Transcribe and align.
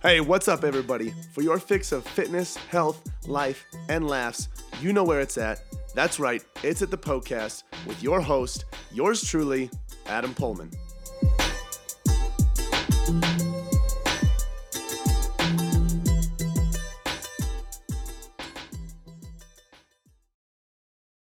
Hey, 0.00 0.20
what's 0.20 0.46
up, 0.46 0.62
everybody? 0.62 1.12
For 1.32 1.42
your 1.42 1.58
fix 1.58 1.90
of 1.90 2.06
fitness, 2.06 2.56
health, 2.56 3.02
life, 3.26 3.66
and 3.88 4.06
laughs, 4.06 4.46
you 4.80 4.92
know 4.92 5.02
where 5.02 5.18
it's 5.18 5.36
at. 5.36 5.60
That's 5.92 6.20
right, 6.20 6.40
it's 6.62 6.82
at 6.82 6.92
the 6.92 6.96
Poecast 6.96 7.64
with 7.84 8.00
your 8.00 8.20
host, 8.20 8.64
yours 8.92 9.24
truly, 9.24 9.68
Adam 10.06 10.34
Poehlmann. 10.34 10.72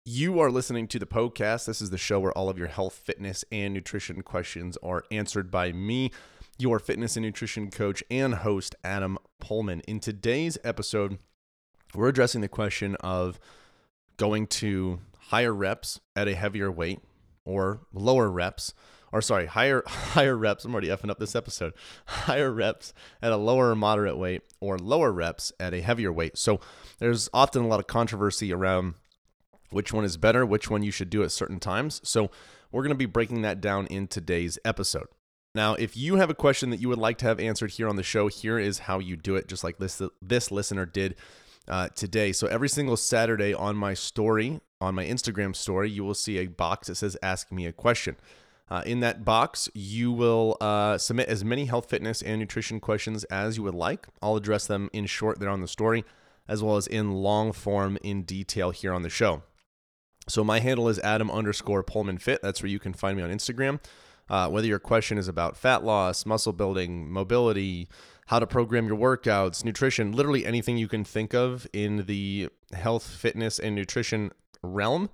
You 0.08 0.40
are 0.40 0.50
listening 0.50 0.88
to 0.88 0.98
the 0.98 1.06
Poecast. 1.06 1.66
This 1.66 1.82
is 1.82 1.92
the 1.92 2.00
show 2.00 2.20
where 2.20 2.36
all 2.36 2.50
of 2.50 2.58
your 2.58 2.70
health, 2.70 2.96
fitness, 2.96 3.46
and 3.52 3.76
nutrition 3.76 4.24
questions 4.24 4.76
are 4.82 5.04
answered 5.12 5.52
by 5.52 5.72
me, 5.72 6.10
your 6.58 6.80
fitness 6.80 7.16
and 7.16 7.26
nutrition 7.26 7.70
coach 7.70 8.04
and 8.10 8.36
host, 8.36 8.76
Adam 8.84 9.18
Poehlmann. 9.42 9.82
In 9.88 10.00
today's 10.00 10.58
episode, 10.64 11.20
we're 11.94 12.10
addressing 12.10 12.42
the 12.42 12.48
question 12.48 12.96
of 13.02 13.40
going 14.18 14.48
to 14.48 15.00
higher 15.30 15.54
reps 15.54 16.00
at 16.16 16.28
a 16.28 16.36
heavier 16.36 16.72
weight 16.72 17.00
or 17.44 17.82
lower 17.94 18.30
reps 18.30 18.74
or 19.16 19.22
sorry, 19.22 19.46
higher 19.46 19.82
higher 19.88 20.36
reps. 20.36 20.66
I'm 20.66 20.74
already 20.74 20.90
effing 20.90 21.10
up 21.10 21.20
this 21.20 21.36
episode. 21.36 21.74
Higher 22.06 22.52
reps 22.52 22.94
at 23.22 23.32
a 23.32 23.38
lower 23.38 23.72
or 23.72 23.76
moderate 23.76 24.18
weight, 24.18 24.42
or 24.60 24.78
lower 24.78 25.12
reps 25.12 25.54
at 25.58 25.74
a 25.74 25.82
heavier 25.82 26.12
weight. 26.12 26.38
So 26.38 26.60
there's 27.00 27.30
often 27.34 27.64
a 27.64 27.68
lot 27.68 27.80
of 27.80 27.88
controversy 27.88 28.52
around 28.52 28.96
which 29.70 29.94
one 29.94 30.04
is 30.04 30.18
better, 30.18 30.46
which 30.46 30.70
one 30.70 30.84
you 30.84 30.92
should 30.92 31.10
do 31.10 31.24
at 31.24 31.32
certain 31.32 31.62
times. 31.62 32.02
So 32.04 32.30
we're 32.74 32.84
going 32.84 32.90
to 32.90 32.96
be 32.96 33.06
breaking 33.06 33.42
that 33.44 33.62
down 33.62 33.88
in 33.88 34.08
today's 34.08 34.60
episode. 34.66 35.08
Now, 35.56 35.74
if 35.76 35.96
you 35.96 36.18
have 36.18 36.30
a 36.30 36.36
question 36.36 36.70
that 36.72 36.82
you 36.82 36.90
would 36.90 37.00
like 37.00 37.18
to 37.20 37.26
have 37.26 37.40
answered 37.40 37.72
here 37.72 37.88
on 37.88 37.96
the 37.96 38.04
show, 38.04 38.28
here 38.28 38.60
is 38.60 38.80
how 38.80 39.00
you 39.00 39.16
do 39.16 39.38
it, 39.38 39.48
just 39.48 39.64
like 39.64 39.78
this 39.78 40.02
this 40.22 40.52
listener 40.52 40.86
did 40.86 41.16
uh, 41.70 41.88
today. 41.96 42.34
So 42.34 42.48
every 42.48 42.68
single 42.68 42.98
Saturday 42.98 43.54
on 43.54 43.78
my 43.78 43.94
story, 43.94 44.60
on 44.82 44.96
my 44.96 45.06
Instagram 45.06 45.56
story, 45.56 45.90
you 45.90 46.04
will 46.04 46.14
see 46.14 46.40
a 46.40 46.48
box 46.48 46.88
that 46.88 46.96
says 46.96 47.16
"Ask 47.24 47.54
Me 47.54 47.66
a 47.66 47.72
Question." 47.72 48.18
Uh, 48.70 48.82
in 48.86 49.00
that 49.00 49.24
box, 49.24 49.70
you 49.74 50.12
will 50.12 50.58
uh, 50.60 50.98
submit 50.98 51.30
as 51.30 51.46
many 51.46 51.66
health, 51.66 51.90
fitness, 51.90 52.22
and 52.22 52.40
nutrition 52.40 52.82
questions 52.82 53.24
as 53.26 53.56
you 53.56 53.64
would 53.64 53.76
like. 53.76 54.08
I'll 54.22 54.36
address 54.36 54.68
them 54.68 54.90
in 54.92 55.06
short 55.06 55.40
there 55.40 55.50
on 55.50 55.62
the 55.62 55.68
story, 55.70 56.04
as 56.50 56.62
well 56.62 56.76
as 56.76 56.86
in 56.86 57.14
long 57.14 57.54
form 57.54 57.98
in 58.04 58.24
detail 58.24 58.72
here 58.72 58.92
on 58.92 59.04
the 59.04 59.10
show. 59.10 59.44
So 60.28 60.44
my 60.44 60.60
handle 60.60 60.90
is 60.90 61.00
Adam 61.00 61.32
underscore 61.32 61.84
Poehlmann 61.84 62.20
Fit. 62.20 62.42
That's 62.42 62.62
where 62.62 62.70
you 62.70 62.80
can 62.80 62.94
find 62.94 63.16
me 63.16 63.24
on 63.24 63.30
Instagram. 63.30 63.80
Uh, 64.30 64.50
whether 64.50 64.68
your 64.68 64.80
question 64.80 65.18
is 65.18 65.28
about 65.28 65.56
fat 65.56 65.84
loss, 65.84 66.26
muscle 66.26 66.54
building, 66.54 67.10
mobility, 67.12 67.88
how 68.28 68.40
to 68.40 68.48
program 68.48 68.88
your 68.88 68.98
workouts, 68.98 69.64
nutrition, 69.64 70.12
literally 70.12 70.46
anything 70.46 70.78
you 70.78 70.88
can 70.88 71.04
think 71.04 71.34
of 71.34 71.68
in 71.74 72.06
the 72.06 72.50
health, 72.74 73.08
fitness, 73.08 73.60
and 73.60 73.76
nutrition 73.76 74.32
realm, 74.64 75.10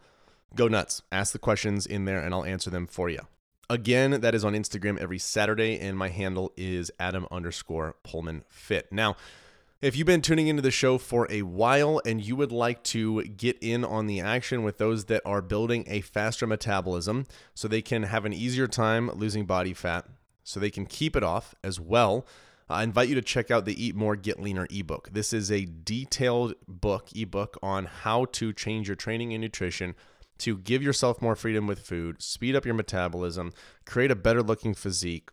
go 0.56 0.68
nuts. 0.68 1.02
Ask 1.12 1.34
the 1.34 1.40
questions 1.40 1.86
in 1.86 2.06
there 2.06 2.20
and 2.20 2.34
I'll 2.34 2.46
answer 2.46 2.70
them 2.70 2.88
for 2.88 3.10
you. 3.10 3.20
Again, 3.70 4.20
that 4.20 4.36
is 4.36 4.44
on 4.44 4.54
Instagram 4.54 4.98
every 4.98 5.18
Saturday, 5.18 5.80
and 5.80 5.98
my 5.98 6.10
handle 6.10 6.52
is 6.58 6.92
Adam 7.00 7.26
underscore 7.32 7.96
Poehlmann 8.04 8.42
Fit. 8.50 8.92
Now, 8.92 9.16
if 9.82 9.96
you've 9.96 10.06
been 10.06 10.22
tuning 10.22 10.48
into 10.48 10.62
the 10.62 10.70
show 10.70 11.00
for 11.00 11.26
a 11.32 11.42
while 11.42 12.00
and 12.06 12.24
you 12.24 12.36
would 12.36 12.52
like 12.52 12.84
to 12.84 13.24
get 13.24 13.58
in 13.62 13.84
on 13.84 14.06
the 14.06 14.20
action 14.20 14.62
with 14.62 14.78
those 14.78 15.06
that 15.06 15.24
are 15.26 15.42
building 15.42 15.84
a 15.88 16.02
faster 16.02 16.46
metabolism 16.46 17.26
so 17.56 17.68
they 17.68 17.82
can 17.82 18.04
have 18.04 18.24
an 18.24 18.32
easier 18.32 18.68
time 18.68 19.10
losing 19.16 19.46
body 19.46 19.74
fat, 19.74 20.06
so 20.44 20.60
they 20.60 20.70
can 20.70 20.86
keep 20.86 21.16
it 21.16 21.24
off 21.24 21.56
as 21.64 21.80
well, 21.80 22.28
I 22.70 22.84
invite 22.84 23.10
you 23.10 23.16
to 23.16 23.22
check 23.22 23.50
out 23.50 23.66
the 23.66 23.84
Eat 23.84 23.96
More, 23.96 24.16
Get 24.16 24.40
Leaner 24.40 24.68
ebook. 24.70 25.10
This 25.12 25.34
is 25.34 25.52
a 25.52 25.66
detailed 25.66 26.54
book, 26.68 27.10
ebook 27.16 27.58
on 27.62 27.86
how 27.86 28.26
to 28.34 28.54
change 28.54 28.88
your 28.88 28.96
training 28.96 29.34
and 29.34 29.42
nutrition 29.42 29.96
to 30.38 30.58
give 30.58 30.82
yourself 30.82 31.22
more 31.22 31.36
freedom 31.36 31.68
with 31.68 31.80
food, 31.80 32.22
speed 32.22 32.56
up 32.56 32.66
your 32.66 32.76
metabolism, 32.76 33.52
create 33.86 34.12
a 34.12 34.16
better 34.16 34.42
looking 34.42 34.74
physique, 34.74 35.30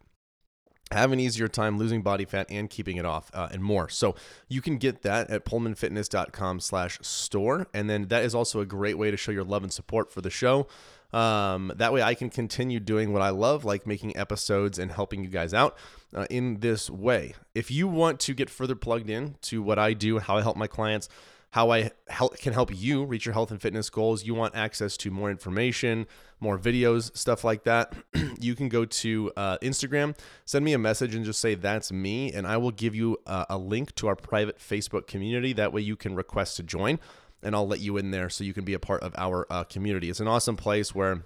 have 0.92 1.12
an 1.12 1.20
easier 1.20 1.48
time 1.48 1.78
losing 1.78 2.02
body 2.02 2.24
fat 2.24 2.46
and 2.50 2.70
keeping 2.70 2.96
it 2.96 3.04
off 3.04 3.30
uh, 3.34 3.48
and 3.50 3.62
more. 3.62 3.88
So 3.88 4.14
you 4.48 4.60
can 4.60 4.78
get 4.78 5.02
that 5.02 5.30
at 5.30 5.44
poehlmannfitness.com 5.44 6.60
slash 6.60 6.98
store. 7.02 7.66
And 7.74 7.88
then 7.88 8.08
that 8.08 8.24
is 8.24 8.34
also 8.34 8.60
a 8.60 8.66
great 8.66 8.96
way 8.98 9.10
to 9.10 9.16
show 9.16 9.32
your 9.32 9.44
love 9.44 9.62
and 9.62 9.72
support 9.72 10.10
for 10.12 10.20
the 10.20 10.30
show. 10.30 10.66
Um, 11.10 11.72
that 11.76 11.90
way 11.94 12.02
i 12.02 12.12
can 12.12 12.28
continue 12.28 12.80
doing 12.80 13.14
what 13.14 13.22
i 13.22 13.30
love 13.30 13.64
like 13.64 13.86
making 13.86 14.14
episodes 14.14 14.78
and 14.78 14.92
helping 14.92 15.24
you 15.24 15.30
guys 15.30 15.54
out 15.54 15.78
uh, 16.14 16.26
in 16.28 16.60
this 16.60 16.90
way. 16.90 17.34
If 17.54 17.70
you 17.70 17.88
want 17.88 18.20
to 18.20 18.34
get 18.34 18.50
further 18.50 18.74
plugged 18.74 19.08
in 19.08 19.36
to 19.42 19.62
what 19.62 19.78
i 19.78 19.94
do 19.94 20.18
how 20.18 20.36
i 20.36 20.42
help 20.42 20.58
my 20.58 20.66
clients 20.66 21.08
how 21.50 21.70
I 21.70 21.90
help, 22.08 22.36
can 22.38 22.52
help 22.52 22.70
you 22.74 23.04
reach 23.04 23.24
your 23.24 23.32
health 23.32 23.50
and 23.50 23.60
fitness 23.60 23.88
goals, 23.88 24.24
you 24.24 24.34
want 24.34 24.54
access 24.54 24.96
to 24.98 25.10
more 25.10 25.30
information, 25.30 26.06
more 26.40 26.58
videos, 26.58 27.16
stuff 27.16 27.42
like 27.42 27.64
that, 27.64 27.94
you 28.40 28.54
can 28.54 28.68
go 28.68 28.84
to 28.84 29.32
uh, 29.36 29.58
Instagram, 29.58 30.16
send 30.44 30.64
me 30.64 30.74
a 30.74 30.78
message, 30.78 31.14
and 31.14 31.24
just 31.24 31.40
say 31.40 31.54
that's 31.54 31.90
me, 31.90 32.32
and 32.32 32.46
I 32.46 32.58
will 32.58 32.70
give 32.70 32.94
you 32.94 33.16
a, 33.26 33.46
a 33.50 33.58
link 33.58 33.94
to 33.96 34.08
our 34.08 34.16
private 34.16 34.58
Facebook 34.58 35.06
community. 35.06 35.54
That 35.54 35.72
way, 35.72 35.80
you 35.80 35.96
can 35.96 36.14
request 36.14 36.56
to 36.58 36.62
join, 36.62 36.98
and 37.42 37.54
I'll 37.54 37.66
let 37.66 37.80
you 37.80 37.96
in 37.96 38.10
there 38.10 38.28
so 38.28 38.44
you 38.44 38.52
can 38.52 38.64
be 38.64 38.74
a 38.74 38.78
part 38.78 39.02
of 39.02 39.14
our 39.16 39.46
uh, 39.50 39.64
community. 39.64 40.10
It's 40.10 40.20
an 40.20 40.28
awesome 40.28 40.56
place 40.56 40.94
where 40.94 41.22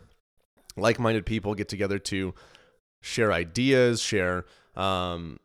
like-minded 0.76 1.26
people 1.26 1.54
get 1.54 1.68
together 1.68 1.98
to 1.98 2.32
share 3.00 3.32
ideas, 3.32 4.00
share 4.00 4.44
um, 4.76 5.38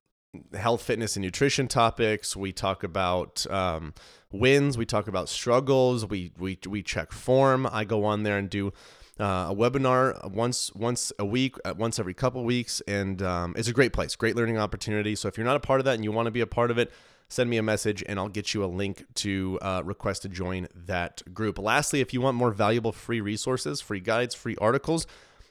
health, 0.54 0.82
fitness, 0.82 1.16
and 1.16 1.24
nutrition 1.24 1.68
topics. 1.68 2.36
We 2.36 2.52
talk 2.52 2.84
about 2.84 3.46
um, 3.50 3.94
wins. 4.32 4.78
We 4.78 4.86
talk 4.86 5.08
about 5.08 5.30
struggles. 5.30 6.06
We 6.06 6.32
we 6.38 6.60
we 6.68 6.84
check 6.84 7.12
form. 7.12 7.68
I 7.72 7.84
go 7.84 8.06
on 8.06 8.24
there 8.24 8.38
and 8.38 8.50
do 8.50 8.74
uh, 9.20 9.48
a 9.50 9.56
webinar 9.56 10.30
once 10.32 10.74
once 10.76 11.12
a 11.18 11.26
week, 11.26 11.56
uh, 11.66 11.74
once 11.78 12.00
every 12.00 12.14
couple 12.14 12.44
weeks, 12.44 12.82
and 12.88 13.22
um, 13.22 13.54
it's 13.58 13.68
a 13.68 13.74
great 13.74 13.94
place, 13.94 14.16
great 14.16 14.36
learning 14.36 14.58
opportunity. 14.58 15.16
So 15.16 15.28
if 15.28 15.38
you're 15.38 15.46
not 15.46 15.56
a 15.56 15.62
part 15.62 15.80
of 15.80 15.86
that 15.86 15.96
and 15.96 16.04
you 16.04 16.12
want 16.12 16.28
to 16.28 16.32
be 16.32 16.42
a 16.42 16.48
part 16.48 16.72
of 16.72 16.78
it, 16.78 16.92
send 17.28 17.50
me 17.50 17.58
a 17.58 17.64
message 17.64 18.04
and 18.08 18.20
I'll 18.20 18.30
get 18.30 18.54
you 18.54 18.64
a 18.64 18.68
link 18.68 19.06
to 19.16 19.60
uh, 19.62 19.82
request 19.84 20.22
to 20.22 20.30
join 20.30 20.68
that 20.74 21.22
group. 21.34 21.60
Lastly, 21.60 22.00
if 22.00 22.14
you 22.14 22.22
want 22.22 22.38
more 22.38 22.52
valuable 22.52 22.92
free 22.92 23.22
resources, 23.22 23.82
free 23.82 24.00
guides, 24.00 24.36
free 24.36 24.56
articles, 24.62 25.08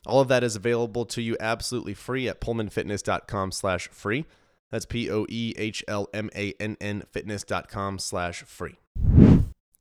all 0.06 0.20
of 0.20 0.28
that 0.28 0.44
is 0.44 0.54
available 0.54 1.04
to 1.06 1.20
you 1.20 1.36
absolutely 1.40 1.94
free 1.94 2.28
at 2.28 2.40
poehlmannfitness.com/free. 2.40 4.24
That's 4.76 4.84
P 4.84 5.10
O 5.10 5.24
E 5.30 5.54
H 5.56 5.82
L 5.88 6.06
M 6.12 6.28
A 6.36 6.52
N 6.60 6.76
N 6.82 7.02
fitness.com 7.10 7.98
slash 7.98 8.42
free. 8.42 8.74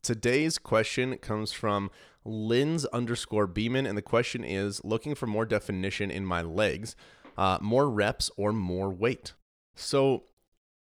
Today's 0.01 0.57
question 0.57 1.17
comes 1.17 1.51
from 1.51 1.91
Lynn's 2.23 2.85
underscore 2.85 3.45
Beeman, 3.45 3.85
and 3.85 3.97
the 3.97 4.01
question 4.01 4.45
is 4.45 4.85
looking 4.85 5.13
for 5.13 5.27
more 5.27 5.45
definition 5.45 6.09
in 6.09 6.25
my 6.25 6.41
legs, 6.41 6.95
uh, 7.37 7.57
more 7.59 7.89
reps 7.89 8.31
or 8.37 8.53
more 8.53 8.89
weight. 8.89 9.33
So, 9.75 10.23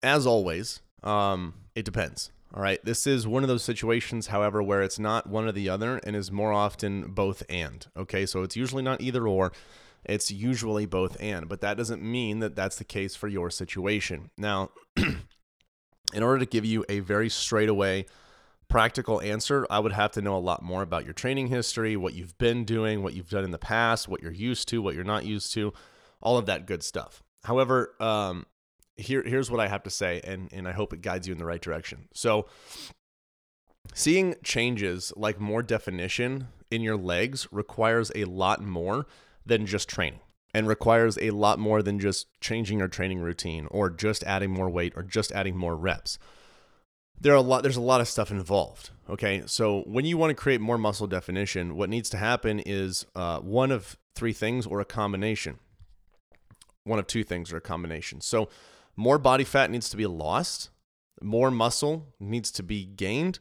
as 0.00 0.28
always, 0.28 0.80
um, 1.02 1.54
it 1.74 1.84
depends. 1.84 2.30
All 2.54 2.62
right. 2.62 2.78
This 2.84 3.08
is 3.08 3.26
one 3.26 3.42
of 3.42 3.48
those 3.48 3.64
situations, 3.64 4.28
however, 4.28 4.62
where 4.62 4.82
it's 4.82 5.00
not 5.00 5.28
one 5.28 5.48
or 5.48 5.50
the 5.50 5.68
other 5.68 5.98
and 6.04 6.14
is 6.14 6.30
more 6.30 6.52
often 6.52 7.08
both 7.08 7.42
and. 7.48 7.84
Okay. 7.96 8.26
So 8.26 8.44
it's 8.44 8.54
usually 8.54 8.84
not 8.84 9.00
either 9.00 9.26
or. 9.26 9.50
It's 10.04 10.30
usually 10.30 10.86
both 10.86 11.16
and, 11.20 11.48
but 11.48 11.60
that 11.60 11.76
doesn't 11.76 12.02
mean 12.02 12.40
that 12.40 12.56
that's 12.56 12.76
the 12.76 12.84
case 12.84 13.16
for 13.16 13.28
your 13.28 13.50
situation. 13.50 14.30
Now, 14.36 14.70
in 14.96 16.22
order 16.22 16.38
to 16.38 16.46
give 16.46 16.64
you 16.64 16.84
a 16.88 17.00
very 17.00 17.28
straightaway 17.28 18.06
practical 18.68 19.20
answer, 19.20 19.66
I 19.70 19.78
would 19.78 19.92
have 19.92 20.12
to 20.12 20.22
know 20.22 20.36
a 20.36 20.38
lot 20.38 20.62
more 20.62 20.82
about 20.82 21.04
your 21.04 21.14
training 21.14 21.48
history, 21.48 21.96
what 21.96 22.14
you've 22.14 22.36
been 22.38 22.64
doing, 22.64 23.02
what 23.02 23.14
you've 23.14 23.30
done 23.30 23.44
in 23.44 23.50
the 23.50 23.58
past, 23.58 24.08
what 24.08 24.22
you're 24.22 24.32
used 24.32 24.68
to, 24.68 24.82
what 24.82 24.94
you're 24.94 25.04
not 25.04 25.24
used 25.24 25.52
to, 25.54 25.72
all 26.20 26.38
of 26.38 26.46
that 26.46 26.66
good 26.66 26.82
stuff. 26.82 27.22
However, 27.44 27.94
um, 28.00 28.46
here 28.96 29.22
here's 29.22 29.50
what 29.50 29.60
I 29.60 29.68
have 29.68 29.82
to 29.84 29.90
say, 29.90 30.20
and 30.24 30.48
and 30.52 30.68
I 30.68 30.72
hope 30.72 30.92
it 30.92 31.02
guides 31.02 31.26
you 31.26 31.32
in 31.32 31.38
the 31.38 31.44
right 31.44 31.60
direction. 31.60 32.08
So, 32.14 32.46
seeing 33.92 34.34
changes 34.42 35.12
like 35.16 35.40
more 35.40 35.62
definition 35.62 36.48
in 36.70 36.80
your 36.80 36.96
legs 36.96 37.46
requires 37.50 38.10
a 38.14 38.24
lot 38.24 38.62
more 38.62 39.06
than 39.46 39.66
just 39.66 39.88
training 39.88 40.20
and 40.54 40.68
requires 40.68 41.18
a 41.20 41.30
lot 41.30 41.58
more 41.58 41.82
than 41.82 41.98
just 41.98 42.28
changing 42.40 42.78
your 42.78 42.88
training 42.88 43.18
routine 43.18 43.66
or 43.70 43.90
just 43.90 44.22
adding 44.22 44.50
more 44.50 44.70
weight 44.70 44.92
or 44.96 45.02
just 45.02 45.32
adding 45.32 45.56
more 45.56 45.76
reps. 45.76 46.18
There 47.20 47.32
are 47.32 47.36
a 47.36 47.40
lot 47.40 47.62
there's 47.62 47.76
a 47.76 47.82
lot 47.82 48.00
of 48.00 48.08
stuff 48.08 48.30
involved. 48.30 48.90
Okay? 49.10 49.42
So 49.46 49.82
when 49.86 50.04
you 50.04 50.16
want 50.16 50.30
to 50.30 50.34
create 50.34 50.60
more 50.60 50.78
muscle 50.78 51.06
definition, 51.06 51.76
what 51.76 51.90
needs 51.90 52.08
to 52.10 52.16
happen 52.16 52.60
is 52.60 53.04
uh, 53.14 53.40
one 53.40 53.70
of 53.70 53.96
three 54.14 54.32
things 54.32 54.66
or 54.66 54.80
a 54.80 54.84
combination. 54.84 55.58
One 56.84 56.98
of 56.98 57.06
two 57.06 57.24
things 57.24 57.52
or 57.52 57.56
a 57.56 57.62
combination. 57.62 58.20
So 58.20 58.48
more 58.96 59.18
body 59.18 59.44
fat 59.44 59.70
needs 59.70 59.88
to 59.90 59.96
be 59.96 60.06
lost, 60.06 60.70
more 61.20 61.50
muscle 61.50 62.14
needs 62.20 62.50
to 62.52 62.62
be 62.62 62.84
gained, 62.84 63.38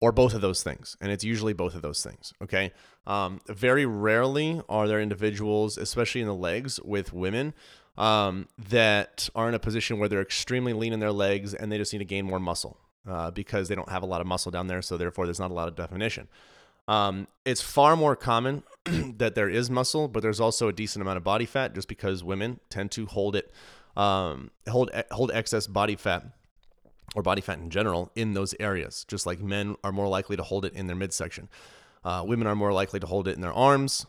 or 0.00 0.12
both 0.12 0.34
of 0.34 0.40
those 0.40 0.62
things. 0.62 0.96
And 1.00 1.10
it's 1.10 1.24
usually 1.24 1.52
both 1.52 1.74
of 1.74 1.82
those 1.82 2.02
things. 2.02 2.32
Okay. 2.42 2.72
Um, 3.06 3.40
very 3.48 3.86
rarely 3.86 4.62
are 4.68 4.86
there 4.86 5.00
individuals, 5.00 5.76
especially 5.76 6.20
in 6.20 6.26
the 6.26 6.34
legs 6.34 6.80
with 6.80 7.12
women, 7.12 7.54
um, 7.96 8.46
that 8.68 9.28
are 9.34 9.48
in 9.48 9.54
a 9.54 9.58
position 9.58 9.98
where 9.98 10.08
they're 10.08 10.22
extremely 10.22 10.72
lean 10.72 10.92
in 10.92 11.00
their 11.00 11.12
legs 11.12 11.52
and 11.52 11.72
they 11.72 11.78
just 11.78 11.92
need 11.92 11.98
to 11.98 12.04
gain 12.04 12.24
more 12.24 12.38
muscle 12.38 12.78
uh, 13.08 13.30
because 13.32 13.68
they 13.68 13.74
don't 13.74 13.88
have 13.88 14.02
a 14.02 14.06
lot 14.06 14.20
of 14.20 14.26
muscle 14.26 14.52
down 14.52 14.68
there. 14.68 14.82
So 14.82 14.96
therefore, 14.96 15.26
there's 15.26 15.40
not 15.40 15.50
a 15.50 15.54
lot 15.54 15.68
of 15.68 15.74
definition. 15.74 16.28
Um, 16.86 17.26
it's 17.44 17.60
far 17.60 17.96
more 17.96 18.16
common 18.16 18.62
that 18.84 19.34
there 19.34 19.48
is 19.48 19.68
muscle, 19.68 20.08
but 20.08 20.22
there's 20.22 20.40
also 20.40 20.68
a 20.68 20.72
decent 20.72 21.02
amount 21.02 21.18
of 21.18 21.24
body 21.24 21.44
fat 21.44 21.74
just 21.74 21.88
because 21.88 22.24
women 22.24 22.60
tend 22.70 22.92
to 22.92 23.04
hold 23.06 23.36
it, 23.36 23.52
um, 23.96 24.50
hold 24.68 24.90
hold 25.10 25.30
excess 25.32 25.66
body 25.66 25.96
fat 25.96 26.24
or 27.14 27.22
body 27.22 27.40
fat 27.40 27.58
in 27.58 27.70
general 27.70 28.10
in 28.14 28.34
those 28.34 28.54
areas, 28.60 29.04
just 29.08 29.26
like 29.26 29.40
men 29.40 29.76
are 29.82 29.92
more 29.92 30.08
likely 30.08 30.36
to 30.36 30.42
hold 30.42 30.64
it 30.64 30.74
in 30.74 30.86
their 30.86 30.96
midsection. 30.96 31.48
Uh, 32.04 32.22
women 32.26 32.46
are 32.46 32.54
more 32.54 32.72
likely 32.72 33.00
to 33.00 33.06
hold 33.06 33.28
it 33.28 33.34
in 33.34 33.40
their 33.40 33.52
arms, 33.52 34.06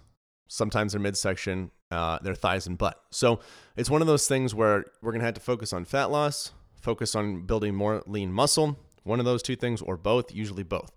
sometimes 0.47 0.93
their 0.93 1.01
midsection, 1.01 1.71
uh, 1.91 2.19
their 2.19 2.35
thighs, 2.35 2.67
and 2.67 2.77
butt. 2.77 3.01
So 3.09 3.39
it's 3.75 3.89
one 3.89 4.01
of 4.01 4.07
those 4.07 4.27
things 4.27 4.53
where 4.53 4.85
we're 5.01 5.11
going 5.11 5.21
to 5.21 5.25
have 5.25 5.35
to 5.35 5.41
focus 5.41 5.73
on 5.73 5.85
fat 5.85 6.11
loss, 6.11 6.51
focus 6.81 7.15
on 7.15 7.43
building 7.43 7.75
more 7.75 8.03
lean 8.05 8.31
muscle, 8.31 8.77
one 9.03 9.19
of 9.19 9.25
those 9.25 9.41
two 9.41 9.55
things, 9.55 9.81
or 9.81 9.97
both, 9.97 10.33
usually 10.33 10.63
both. 10.63 10.91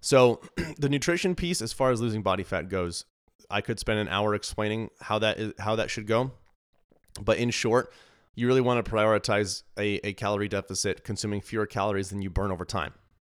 So 0.00 0.40
the 0.78 0.88
nutrition 0.88 1.34
piece, 1.34 1.62
as 1.62 1.72
far 1.72 1.90
as 1.90 2.00
losing 2.00 2.22
body 2.22 2.42
fat 2.42 2.68
goes, 2.68 3.04
I 3.50 3.60
could 3.60 3.78
spend 3.78 3.98
an 3.98 4.08
hour 4.08 4.34
explaining 4.34 4.90
how 5.00 5.18
that 5.20 5.38
is 5.38 5.52
how 5.58 5.76
that 5.76 5.90
should 5.90 6.06
go. 6.06 6.32
But 7.20 7.38
in 7.38 7.50
short, 7.50 7.92
you 8.34 8.46
really 8.46 8.60
want 8.60 8.84
to 8.84 8.90
prioritize 8.90 9.62
a, 9.78 9.96
a 10.06 10.12
calorie 10.14 10.48
deficit, 10.48 11.04
consuming 11.04 11.40
fewer 11.40 11.66
calories 11.66 12.10
than 12.10 12.22
you 12.22 12.30
burn 12.30 12.50
over 12.50 12.64
time. 12.64 12.94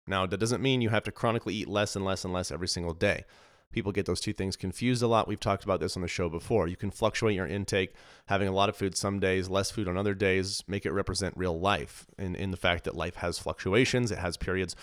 Now, 0.08 0.26
that 0.26 0.40
doesn't 0.40 0.62
mean 0.62 0.82
you 0.82 0.90
have 0.90 1.04
to 1.04 1.12
chronically 1.12 1.56
eat 1.56 1.68
less 1.68 1.96
and 1.96 2.06
less 2.06 2.24
and 2.26 2.34
less 2.34 2.52
every 2.52 2.68
single 2.68 2.94
day. 2.94 3.24
People 3.72 3.92
get 3.92 4.06
those 4.06 4.20
two 4.20 4.34
things 4.34 4.56
confused 4.56 5.02
a 5.02 5.08
lot. 5.08 5.28
We've 5.28 5.40
talked 5.40 5.64
about 5.64 5.80
this 5.80 5.96
on 5.96 6.04
the 6.04 6.08
show 6.08 6.30
before. 6.30 6.68
You 6.68 6.76
can 6.76 6.92
fluctuate 6.92 7.36
your 7.36 7.48
intake, 7.48 7.96
having 8.28 8.48
a 8.48 8.52
lot 8.52 8.70
of 8.70 8.76
food 8.76 8.96
some 8.96 9.20
days, 9.20 9.50
less 9.50 9.72
food 9.72 9.88
on 9.88 9.98
other 9.98 10.14
days, 10.14 10.64
make 10.68 10.86
it 10.86 10.92
represent 10.92 11.36
real 11.36 11.60
life 11.60 12.06
in, 12.20 12.36
in 12.36 12.52
the 12.52 12.58
fact 12.58 12.84
that 12.84 12.96
life 12.96 13.16
has 13.16 13.40
fluctuations. 13.40 14.12
It 14.12 14.20
has 14.20 14.38
periods 14.38 14.76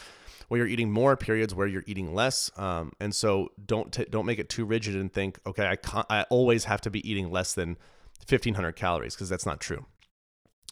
where 0.49 0.59
you're 0.59 0.67
eating 0.67 0.91
more, 0.91 1.17
periods 1.17 1.55
where 1.55 1.69
you're 1.69 1.85
eating 1.87 2.13
less. 2.13 2.51
Um, 2.57 2.93
and 2.99 3.15
so 3.15 3.53
don't, 3.65 3.93
t- 3.93 4.07
don't 4.11 4.27
make 4.27 4.41
it 4.41 4.49
too 4.49 4.65
rigid 4.65 4.97
and 4.97 5.13
think, 5.13 5.39
okay, 5.47 5.79
I, 5.87 6.05
I 6.11 6.23
always 6.31 6.65
have 6.65 6.81
to 6.81 6.91
be 6.91 7.09
eating 7.09 7.31
less 7.31 7.55
than 7.55 7.77
1500 8.29 8.73
calories 8.73 9.15
because 9.15 9.29
that's 9.29 9.47
not 9.47 9.61
true 9.61 9.87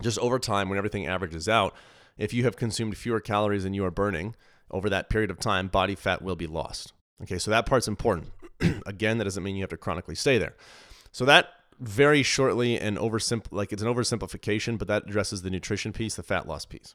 just 0.02 0.18
over 0.18 0.38
time, 0.38 0.68
when 0.68 0.78
everything 0.78 1.06
averages 1.06 1.48
out, 1.48 1.74
if 2.16 2.32
you 2.32 2.44
have 2.44 2.56
consumed 2.56 2.96
fewer 2.96 3.20
calories 3.20 3.64
than 3.64 3.74
you 3.74 3.84
are 3.84 3.90
burning 3.90 4.34
over 4.70 4.90
that 4.90 5.08
period 5.08 5.30
of 5.30 5.38
time, 5.38 5.68
body 5.68 5.94
fat 5.94 6.22
will 6.22 6.36
be 6.36 6.46
lost. 6.46 6.92
Okay, 7.22 7.38
so 7.38 7.50
that 7.50 7.66
part's 7.66 7.88
important. 7.88 8.30
Again, 8.86 9.18
that 9.18 9.24
doesn't 9.24 9.42
mean 9.42 9.56
you 9.56 9.62
have 9.62 9.70
to 9.70 9.76
chronically 9.76 10.14
stay 10.14 10.38
there. 10.38 10.54
So 11.12 11.24
that 11.24 11.48
very 11.80 12.22
shortly 12.22 12.78
and 12.78 12.98
oversimple 12.98 13.52
like 13.52 13.72
it's 13.72 13.82
an 13.82 13.92
oversimplification, 13.92 14.78
but 14.78 14.88
that 14.88 15.04
addresses 15.06 15.42
the 15.42 15.50
nutrition 15.50 15.92
piece, 15.92 16.16
the 16.16 16.22
fat 16.22 16.46
loss 16.46 16.64
piece. 16.64 16.94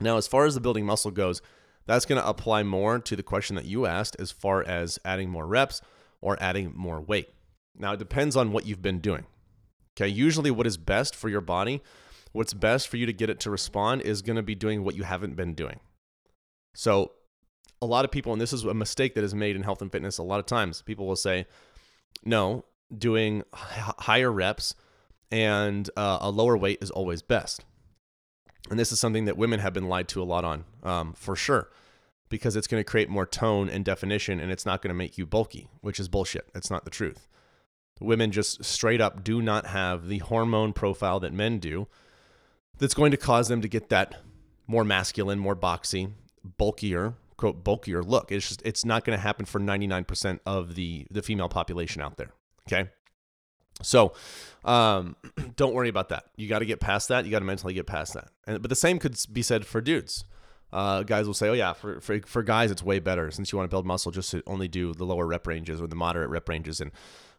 Now, 0.00 0.16
as 0.16 0.26
far 0.26 0.46
as 0.46 0.54
the 0.54 0.60
building 0.60 0.86
muscle 0.86 1.10
goes, 1.10 1.42
that's 1.86 2.06
going 2.06 2.20
to 2.20 2.26
apply 2.26 2.62
more 2.62 2.98
to 2.98 3.16
the 3.16 3.22
question 3.22 3.56
that 3.56 3.66
you 3.66 3.86
asked 3.86 4.16
as 4.18 4.30
far 4.30 4.62
as 4.62 4.98
adding 5.04 5.28
more 5.28 5.46
reps 5.46 5.82
or 6.20 6.36
adding 6.40 6.72
more 6.74 7.00
weight. 7.00 7.28
Now, 7.76 7.92
it 7.92 7.98
depends 7.98 8.36
on 8.36 8.52
what 8.52 8.66
you've 8.66 8.82
been 8.82 9.00
doing. 9.00 9.26
Okay, 10.00 10.08
usually 10.08 10.50
what 10.50 10.66
is 10.66 10.78
best 10.78 11.14
for 11.14 11.28
your 11.28 11.42
body, 11.42 11.82
what's 12.32 12.54
best 12.54 12.88
for 12.88 12.96
you 12.96 13.04
to 13.04 13.12
get 13.12 13.28
it 13.28 13.38
to 13.40 13.50
respond 13.50 14.00
is 14.00 14.22
going 14.22 14.36
to 14.36 14.42
be 14.42 14.54
doing 14.54 14.82
what 14.82 14.94
you 14.94 15.02
haven't 15.02 15.36
been 15.36 15.52
doing. 15.52 15.80
So, 16.74 17.12
a 17.82 17.86
lot 17.86 18.04
of 18.04 18.10
people, 18.10 18.32
and 18.32 18.40
this 18.40 18.52
is 18.52 18.64
a 18.64 18.72
mistake 18.72 19.14
that 19.14 19.24
is 19.24 19.34
made 19.34 19.56
in 19.56 19.62
health 19.62 19.82
and 19.82 19.92
fitness 19.92 20.16
a 20.18 20.22
lot 20.22 20.40
of 20.40 20.46
times, 20.46 20.80
people 20.82 21.06
will 21.06 21.16
say, 21.16 21.46
no, 22.24 22.64
doing 22.96 23.42
higher 23.52 24.30
reps 24.30 24.74
and 25.30 25.88
uh, 25.96 26.18
a 26.20 26.30
lower 26.30 26.56
weight 26.56 26.78
is 26.80 26.90
always 26.90 27.22
best. 27.22 27.64
And 28.70 28.78
this 28.78 28.92
is 28.92 29.00
something 29.00 29.24
that 29.26 29.36
women 29.36 29.60
have 29.60 29.72
been 29.72 29.88
lied 29.88 30.08
to 30.08 30.22
a 30.22 30.24
lot 30.24 30.44
on, 30.44 30.64
um, 30.82 31.12
for 31.14 31.36
sure, 31.36 31.70
because 32.28 32.56
it's 32.56 32.66
going 32.66 32.80
to 32.80 32.90
create 32.90 33.08
more 33.08 33.26
tone 33.26 33.68
and 33.68 33.84
definition 33.84 34.40
and 34.40 34.52
it's 34.52 34.66
not 34.66 34.82
going 34.82 34.90
to 34.90 34.94
make 34.94 35.18
you 35.18 35.26
bulky, 35.26 35.68
which 35.80 36.00
is 36.00 36.08
bullshit. 36.08 36.48
It's 36.54 36.70
not 36.70 36.84
the 36.84 36.90
truth. 36.90 37.26
Women 38.00 38.32
just 38.32 38.64
straight 38.64 39.00
up 39.00 39.22
do 39.22 39.42
not 39.42 39.66
have 39.66 40.08
the 40.08 40.18
hormone 40.18 40.72
profile 40.72 41.20
that 41.20 41.32
men 41.32 41.58
do 41.58 41.86
that's 42.78 42.94
going 42.94 43.10
to 43.10 43.16
cause 43.16 43.48
them 43.48 43.60
to 43.60 43.68
get 43.68 43.90
that 43.90 44.20
more 44.66 44.84
masculine, 44.84 45.38
more 45.38 45.54
boxy, 45.54 46.12
bulkier, 46.56 47.14
quote, 47.36 47.62
bulkier 47.62 48.02
look. 48.02 48.32
It's 48.32 48.48
just, 48.48 48.62
it's 48.64 48.84
not 48.84 49.04
going 49.04 49.16
to 49.16 49.22
happen 49.22 49.44
for 49.44 49.60
99% 49.60 50.40
of 50.46 50.74
the, 50.74 51.06
the 51.10 51.22
female 51.22 51.48
population 51.48 52.00
out 52.00 52.16
there. 52.16 52.30
Okay. 52.66 52.90
So 53.82 54.12
um, 54.64 55.16
don't 55.56 55.74
worry 55.74 55.88
about 55.88 56.10
that. 56.10 56.24
You 56.36 56.48
got 56.48 56.60
to 56.60 56.66
get 56.66 56.80
past 56.80 57.08
that. 57.08 57.24
You 57.24 57.30
got 57.30 57.40
to 57.40 57.44
mentally 57.44 57.74
get 57.74 57.86
past 57.86 58.14
that. 58.14 58.28
And, 58.46 58.62
but 58.62 58.68
the 58.68 58.76
same 58.76 58.98
could 58.98 59.16
be 59.32 59.42
said 59.42 59.66
for 59.66 59.80
dudes. 59.80 60.24
Uh, 60.72 61.02
guys 61.02 61.26
will 61.26 61.34
say, 61.34 61.48
oh, 61.48 61.52
yeah, 61.52 61.72
for, 61.72 62.00
for, 62.00 62.20
for 62.20 62.42
guys, 62.44 62.70
it's 62.70 62.82
way 62.82 63.00
better 63.00 63.30
since 63.30 63.50
you 63.50 63.58
want 63.58 63.68
to 63.68 63.74
build 63.74 63.86
muscle 63.86 64.12
just 64.12 64.30
to 64.30 64.42
only 64.46 64.68
do 64.68 64.94
the 64.94 65.04
lower 65.04 65.26
rep 65.26 65.46
ranges 65.46 65.80
or 65.80 65.88
the 65.88 65.96
moderate 65.96 66.30
rep 66.30 66.48
ranges. 66.48 66.80
And 66.80 66.92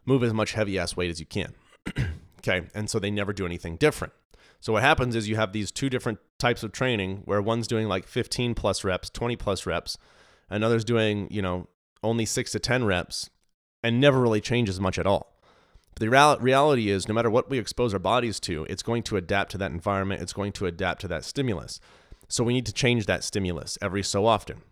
move 0.04 0.22
as 0.22 0.32
much 0.32 0.52
heavy 0.52 0.78
ass 0.78 0.96
weight 0.96 1.10
as 1.10 1.20
you 1.20 1.26
can. 1.26 1.54
okay. 2.38 2.66
And 2.74 2.88
so 2.88 2.98
they 2.98 3.10
never 3.10 3.32
do 3.32 3.46
anything 3.46 3.76
different. 3.76 4.12
So 4.60 4.74
what 4.74 4.82
happens 4.82 5.16
is 5.16 5.28
you 5.28 5.36
have 5.36 5.52
these 5.52 5.72
two 5.72 5.90
different 5.90 6.20
types 6.38 6.62
of 6.62 6.70
training 6.70 7.22
where 7.24 7.42
one's 7.42 7.66
doing 7.66 7.88
like 7.88 8.06
15 8.06 8.54
plus 8.54 8.84
reps, 8.84 9.10
20 9.10 9.34
plus 9.36 9.66
reps, 9.66 9.98
another's 10.48 10.84
doing, 10.84 11.26
you 11.30 11.42
know, 11.42 11.66
only 12.02 12.24
six 12.24 12.52
to 12.52 12.60
10 12.60 12.84
reps 12.84 13.28
and 13.82 14.00
never 14.00 14.20
really 14.20 14.40
changes 14.40 14.78
much 14.78 14.98
at 14.98 15.06
all. 15.06 15.36
But 15.94 16.00
the 16.00 16.38
reality 16.40 16.90
is, 16.90 17.08
no 17.08 17.14
matter 17.14 17.28
what 17.28 17.50
we 17.50 17.58
expose 17.58 17.92
our 17.92 17.98
bodies 17.98 18.40
to, 18.40 18.64
it's 18.70 18.82
going 18.82 19.02
to 19.04 19.16
adapt 19.16 19.50
to 19.52 19.58
that 19.58 19.72
environment. 19.72 20.22
It's 20.22 20.32
going 20.32 20.52
to 20.52 20.66
adapt 20.66 21.00
to 21.02 21.08
that 21.08 21.24
stimulus. 21.24 21.80
So 22.28 22.44
we 22.44 22.54
need 22.54 22.66
to 22.66 22.72
change 22.72 23.06
that 23.06 23.24
stimulus 23.24 23.76
every 23.82 24.02
so 24.02 24.26
often 24.26 24.62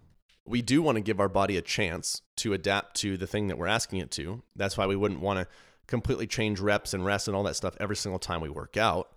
we 0.47 0.63
do 0.63 0.83
want 0.83 0.97
to 0.97 1.01
give 1.01 1.21
our 1.21 1.29
body 1.29 1.57
a 1.57 1.63
chance 1.63 2.23
to 2.37 2.53
adapt 2.53 2.97
to 2.97 3.17
the 3.17 3.27
thing 3.27 3.49
that 3.49 3.59
we're 3.59 3.67
asking 3.67 4.01
it 4.01 4.11
to. 4.13 4.43
That's 4.57 4.77
why 4.77 4.87
we 4.87 4.97
wouldn't 4.97 5.21
want 5.21 5.39
to 5.39 5.47
completely 5.87 6.27
change 6.27 6.61
reps 6.61 6.95
and 6.95 7.05
rest 7.05 7.29
and 7.29 7.37
all 7.37 7.43
that 7.45 7.57
stuff 7.57 7.77
every 7.81 7.97
single 7.97 8.19
time 8.19 8.41
we 8.41 8.49
work 8.49 8.77
out. 8.77 9.13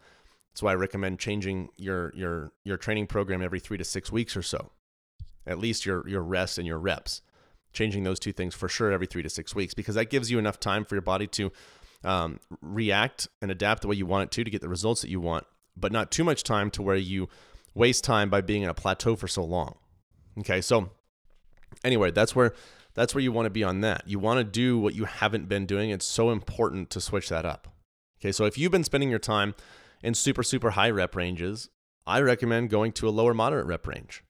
That's 0.52 0.62
why 0.62 0.72
I 0.72 0.76
recommend 0.76 1.20
changing 1.20 1.70
your 1.78 2.14
your 2.16 2.52
your 2.64 2.78
training 2.78 3.08
program 3.08 3.42
every 3.42 3.60
3 3.60 3.78
to 3.78 3.84
6 3.84 4.12
weeks 4.12 4.38
or 4.38 4.44
so. 4.44 4.72
At 5.48 5.60
least 5.60 5.86
your 5.86 6.08
your 6.08 6.22
rest 6.22 6.58
and 6.58 6.68
your 6.68 6.78
reps. 6.78 7.22
Changing 7.72 8.04
those 8.04 8.20
two 8.20 8.34
things 8.34 8.54
for 8.54 8.70
sure 8.70 8.92
every 8.92 9.08
3 9.08 9.24
to 9.24 9.30
6 9.30 9.56
weeks 9.56 9.74
because 9.74 9.96
that 9.96 10.12
gives 10.12 10.30
you 10.30 10.38
enough 10.38 10.60
time 10.60 10.86
for 10.86 10.96
your 10.96 11.02
body 11.02 11.26
to 11.28 11.52
um, 12.04 12.40
react 12.62 13.28
and 13.42 13.50
adapt 13.50 13.82
the 13.82 13.88
way 13.88 13.96
you 13.96 14.06
want 14.06 14.26
it 14.26 14.32
to 14.32 14.44
to 14.44 14.52
get 14.52 14.62
the 14.62 14.70
results 14.70 15.02
that 15.02 15.10
you 15.10 15.20
want, 15.20 15.46
but 15.76 15.92
not 15.92 16.12
too 16.12 16.24
much 16.24 16.44
time 16.44 16.70
to 16.72 16.84
where 16.84 16.96
you 16.96 17.30
waste 17.74 18.04
time 18.04 18.30
by 18.30 18.42
being 18.42 18.62
in 18.62 18.70
a 18.70 18.74
plateau 18.74 19.16
for 19.16 19.28
so 19.28 19.44
long. 19.44 19.76
Okay, 20.40 20.62
so 20.62 20.90
anyway, 21.84 22.12
that's 22.12 22.36
where 22.36 22.54
that's 22.94 23.16
where 23.16 23.24
you 23.24 23.32
want 23.32 23.48
to 23.48 23.52
be 23.52 23.64
on 23.64 23.82
that. 23.82 24.04
You 24.08 24.20
want 24.20 24.40
to 24.40 24.44
do 24.44 24.78
what 24.78 24.96
you 24.96 25.06
haven't 25.06 25.50
been 25.50 25.66
doing. 25.66 25.90
It's 25.90 26.06
so 26.06 26.30
important 26.30 26.90
to 26.92 27.02
switch 27.02 27.30
that 27.30 27.46
up. 27.46 27.68
Okay, 28.20 28.32
so 28.32 28.46
if 28.46 28.58
you've 28.58 28.72
been 28.72 28.84
spending 28.84 29.10
your 29.10 29.20
time 29.20 29.56
in 30.02 30.14
super 30.14 30.44
super 30.44 30.72
high 30.72 30.90
rep 30.90 31.16
ranges, 31.16 31.70
I 32.06 32.22
recommend 32.22 32.70
going 32.70 32.92
to 32.94 33.08
a 33.08 33.12
lower 33.12 33.34
moderate 33.34 33.66
rep 33.66 33.88
range. 33.88 34.24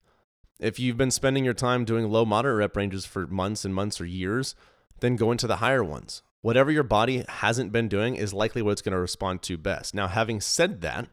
If 0.59 0.79
you've 0.79 0.97
been 0.97 1.11
spending 1.11 1.43
your 1.43 1.53
time 1.53 1.83
doing 1.83 2.09
low 2.09 2.25
moderate 2.25 2.57
rep 2.57 2.77
ranges 2.77 3.05
for 3.05 3.27
months 3.27 3.65
and 3.65 3.75
months 3.75 3.99
or 3.99 4.05
years, 4.05 4.55
then 4.99 5.15
go 5.15 5.31
into 5.31 5.47
the 5.47 5.57
higher 5.57 5.83
ones. 5.83 6.21
Whatever 6.41 6.71
your 6.71 6.83
body 6.83 7.25
hasn't 7.27 7.71
been 7.71 7.87
doing 7.87 8.15
is 8.15 8.33
likely 8.33 8.61
what 8.61 8.71
it's 8.71 8.81
going 8.81 8.93
to 8.93 8.99
respond 8.99 9.41
to 9.43 9.57
best. 9.57 9.95
Now, 9.95 10.07
having 10.07 10.41
said 10.41 10.81
that, 10.81 11.07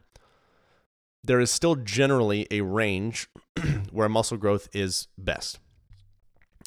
there 1.23 1.39
is 1.39 1.51
still 1.51 1.75
generally 1.75 2.47
a 2.51 2.61
range 2.61 3.29
where 3.91 4.09
muscle 4.09 4.37
growth 4.37 4.69
is 4.73 5.07
best 5.17 5.59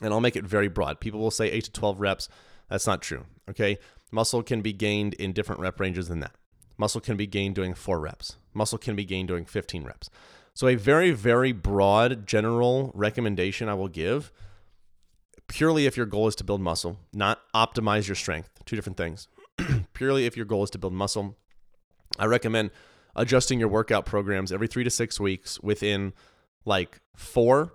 and 0.03 0.13
I'll 0.13 0.21
make 0.21 0.37
it 0.37 0.45
very 0.45 0.69
broad. 0.69 1.01
People 1.01 1.21
will 1.21 1.31
say 1.31 1.51
8 1.51 1.65
to 1.65 1.73
12 1.73 2.01
reps. 2.01 2.29
That's 2.69 2.87
not 2.87 3.03
true. 3.03 3.25
Okay. 3.49 3.79
Muscle 4.11 4.43
can 4.43 4.61
be 4.61 4.73
gained 4.73 5.15
in 5.15 5.33
different 5.33 5.61
rep 5.61 5.81
ranges 5.81 6.09
than 6.09 6.21
that. 6.21 6.33
Muscle 6.77 7.01
can 7.01 7.17
be 7.17 7.27
gained 7.27 7.55
doing 7.55 7.75
four 7.75 8.01
reps. 8.01 8.37
Muscle 8.53 8.79
can 8.79 8.97
be 8.97 9.05
gained 9.05 9.29
doing 9.29 9.45
15 9.45 9.85
reps. 9.85 10.11
So, 10.55 10.69
a 10.69 10.77
very, 10.77 11.11
very 11.11 11.51
broad 11.51 12.27
general 12.27 12.93
recommendation 12.95 13.69
I 13.69 13.75
will 13.75 13.89
give 13.89 14.33
purely 15.47 15.87
if 15.87 15.97
your 15.97 16.07
goal 16.07 16.29
is 16.29 16.35
to 16.37 16.45
build 16.45 16.61
muscle, 16.61 16.99
not 17.13 17.41
optimize 17.55 18.09
your 18.09 18.15
strength. 18.15 18.51
Two 18.65 18.77
different 18.77 18.97
things. 18.97 19.29
purely 19.93 20.27
if 20.27 20.37
your 20.37 20.47
goal 20.47 20.65
is 20.65 20.71
to 20.71 20.79
build 20.79 20.93
muscle, 20.93 21.37
I 22.19 22.27
recommend 22.27 22.71
adjusting 23.17 23.59
your 23.59 23.69
workout 23.69 24.07
programs 24.07 24.53
every 24.53 24.67
three 24.67 24.85
to 24.85 24.91
six 24.91 25.21
weeks 25.21 25.61
within 25.61 26.13
like 26.65 27.01
four 27.15 27.75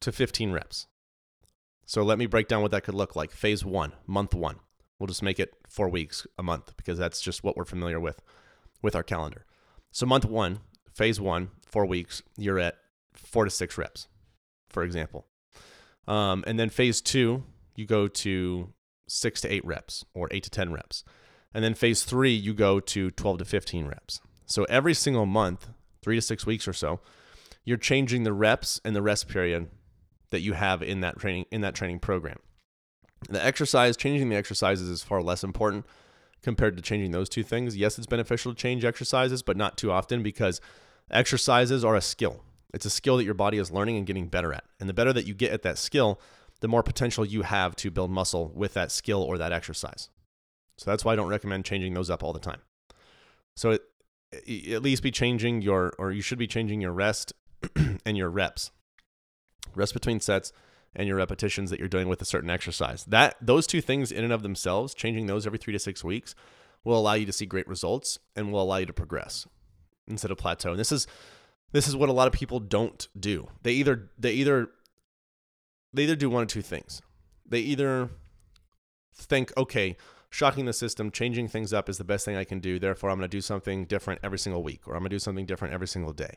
to 0.00 0.12
15 0.12 0.52
reps. 0.52 0.86
So 1.86 2.02
let 2.02 2.18
me 2.18 2.26
break 2.26 2.48
down 2.48 2.62
what 2.62 2.72
that 2.72 2.82
could 2.82 2.94
look 2.94 3.14
like. 3.14 3.30
Phase 3.30 3.64
one, 3.64 3.92
month 4.06 4.34
one. 4.34 4.56
We'll 4.98 5.06
just 5.06 5.22
make 5.22 5.38
it 5.38 5.54
four 5.68 5.88
weeks 5.88 6.26
a 6.36 6.42
month 6.42 6.76
because 6.76 6.98
that's 6.98 7.20
just 7.20 7.44
what 7.44 7.56
we're 7.56 7.64
familiar 7.64 8.00
with 8.00 8.20
with 8.82 8.96
our 8.96 9.02
calendar. 9.02 9.46
So 9.92 10.04
month 10.04 10.24
one, 10.24 10.60
phase 10.92 11.20
one, 11.20 11.50
four 11.66 11.86
weeks, 11.86 12.22
you're 12.36 12.58
at 12.58 12.76
four 13.14 13.44
to 13.44 13.50
six 13.50 13.78
reps, 13.78 14.08
for 14.68 14.82
example. 14.82 15.26
Um, 16.08 16.44
and 16.46 16.58
then 16.58 16.70
phase 16.70 17.00
two, 17.00 17.44
you 17.76 17.86
go 17.86 18.08
to 18.08 18.72
six 19.08 19.40
to 19.42 19.52
eight 19.52 19.64
reps 19.64 20.04
or 20.14 20.28
eight 20.32 20.42
to 20.44 20.50
10 20.50 20.72
reps. 20.72 21.04
And 21.54 21.64
then 21.64 21.74
phase 21.74 22.02
three, 22.02 22.32
you 22.32 22.52
go 22.52 22.80
to 22.80 23.10
12 23.10 23.38
to 23.38 23.44
15 23.44 23.86
reps. 23.86 24.20
So 24.44 24.64
every 24.64 24.94
single 24.94 25.26
month, 25.26 25.68
three 26.02 26.16
to 26.16 26.22
six 26.22 26.44
weeks 26.44 26.66
or 26.66 26.72
so, 26.72 27.00
you're 27.64 27.76
changing 27.76 28.24
the 28.24 28.32
reps 28.32 28.80
and 28.84 28.94
the 28.94 29.02
rest 29.02 29.28
period 29.28 29.68
that 30.30 30.40
you 30.40 30.54
have 30.54 30.82
in 30.82 31.00
that 31.00 31.18
training 31.18 31.46
in 31.50 31.60
that 31.60 31.74
training 31.74 32.00
program. 32.00 32.38
The 33.28 33.44
exercise, 33.44 33.96
changing 33.96 34.28
the 34.28 34.36
exercises 34.36 34.88
is 34.88 35.02
far 35.02 35.22
less 35.22 35.42
important 35.42 35.86
compared 36.42 36.76
to 36.76 36.82
changing 36.82 37.12
those 37.12 37.28
two 37.28 37.42
things. 37.42 37.76
Yes, 37.76 37.98
it's 37.98 38.06
beneficial 38.06 38.52
to 38.52 38.56
change 38.56 38.84
exercises, 38.84 39.42
but 39.42 39.56
not 39.56 39.76
too 39.76 39.90
often 39.90 40.22
because 40.22 40.60
exercises 41.10 41.84
are 41.84 41.96
a 41.96 42.00
skill. 42.00 42.42
It's 42.74 42.86
a 42.86 42.90
skill 42.90 43.16
that 43.16 43.24
your 43.24 43.34
body 43.34 43.58
is 43.58 43.70
learning 43.70 43.96
and 43.96 44.06
getting 44.06 44.28
better 44.28 44.52
at. 44.52 44.64
And 44.78 44.88
the 44.88 44.94
better 44.94 45.12
that 45.12 45.26
you 45.26 45.34
get 45.34 45.52
at 45.52 45.62
that 45.62 45.78
skill, 45.78 46.20
the 46.60 46.68
more 46.68 46.82
potential 46.82 47.24
you 47.24 47.42
have 47.42 47.74
to 47.76 47.90
build 47.90 48.10
muscle 48.10 48.52
with 48.54 48.74
that 48.74 48.92
skill 48.92 49.22
or 49.22 49.38
that 49.38 49.52
exercise. 49.52 50.10
So 50.78 50.90
that's 50.90 51.04
why 51.04 51.12
I 51.12 51.16
don't 51.16 51.28
recommend 51.28 51.64
changing 51.64 51.94
those 51.94 52.10
up 52.10 52.22
all 52.22 52.32
the 52.32 52.38
time. 52.38 52.60
So 53.56 53.70
it, 53.70 53.82
at 54.70 54.82
least 54.82 55.02
be 55.02 55.10
changing 55.10 55.62
your, 55.62 55.94
or 55.98 56.12
you 56.12 56.20
should 56.20 56.38
be 56.38 56.46
changing 56.46 56.80
your 56.80 56.92
rest 56.92 57.32
and 58.04 58.16
your 58.16 58.28
reps. 58.28 58.70
Rest 59.76 59.94
between 59.94 60.20
sets 60.20 60.52
and 60.94 61.06
your 61.06 61.16
repetitions 61.16 61.70
that 61.70 61.78
you're 61.78 61.88
doing 61.88 62.08
with 62.08 62.22
a 62.22 62.24
certain 62.24 62.50
exercise. 62.50 63.04
That 63.04 63.36
those 63.40 63.66
two 63.66 63.80
things 63.80 64.10
in 64.10 64.24
and 64.24 64.32
of 64.32 64.42
themselves, 64.42 64.94
changing 64.94 65.26
those 65.26 65.46
every 65.46 65.58
3 65.58 65.72
to 65.72 65.78
6 65.78 66.04
weeks 66.04 66.34
will 66.84 66.98
allow 66.98 67.14
you 67.14 67.26
to 67.26 67.32
see 67.32 67.46
great 67.46 67.68
results 67.68 68.18
and 68.34 68.50
will 68.50 68.62
allow 68.62 68.76
you 68.76 68.86
to 68.86 68.92
progress 68.92 69.46
instead 70.08 70.30
of 70.30 70.38
plateau. 70.38 70.70
And 70.70 70.78
this 70.78 70.92
is 70.92 71.06
this 71.72 71.88
is 71.88 71.96
what 71.96 72.08
a 72.08 72.12
lot 72.12 72.28
of 72.28 72.32
people 72.32 72.60
don't 72.60 73.06
do. 73.18 73.48
They 73.62 73.72
either 73.72 74.10
they 74.18 74.32
either 74.32 74.70
they 75.92 76.04
either 76.04 76.16
do 76.16 76.30
one 76.30 76.42
of 76.42 76.48
two 76.48 76.62
things. 76.62 77.02
They 77.48 77.60
either 77.60 78.10
think, 79.14 79.52
okay, 79.56 79.96
shocking 80.30 80.66
the 80.66 80.72
system, 80.72 81.10
changing 81.10 81.48
things 81.48 81.72
up 81.72 81.88
is 81.88 81.98
the 81.98 82.04
best 82.04 82.24
thing 82.24 82.36
I 82.36 82.44
can 82.44 82.60
do. 82.60 82.78
Therefore, 82.78 83.10
I'm 83.10 83.18
going 83.18 83.28
to 83.28 83.36
do 83.36 83.40
something 83.40 83.86
different 83.86 84.20
every 84.22 84.38
single 84.38 84.62
week, 84.62 84.86
or 84.86 84.94
I'm 84.94 85.00
going 85.00 85.10
to 85.10 85.14
do 85.16 85.20
something 85.20 85.46
different 85.46 85.74
every 85.74 85.88
single 85.88 86.12
day. 86.12 86.34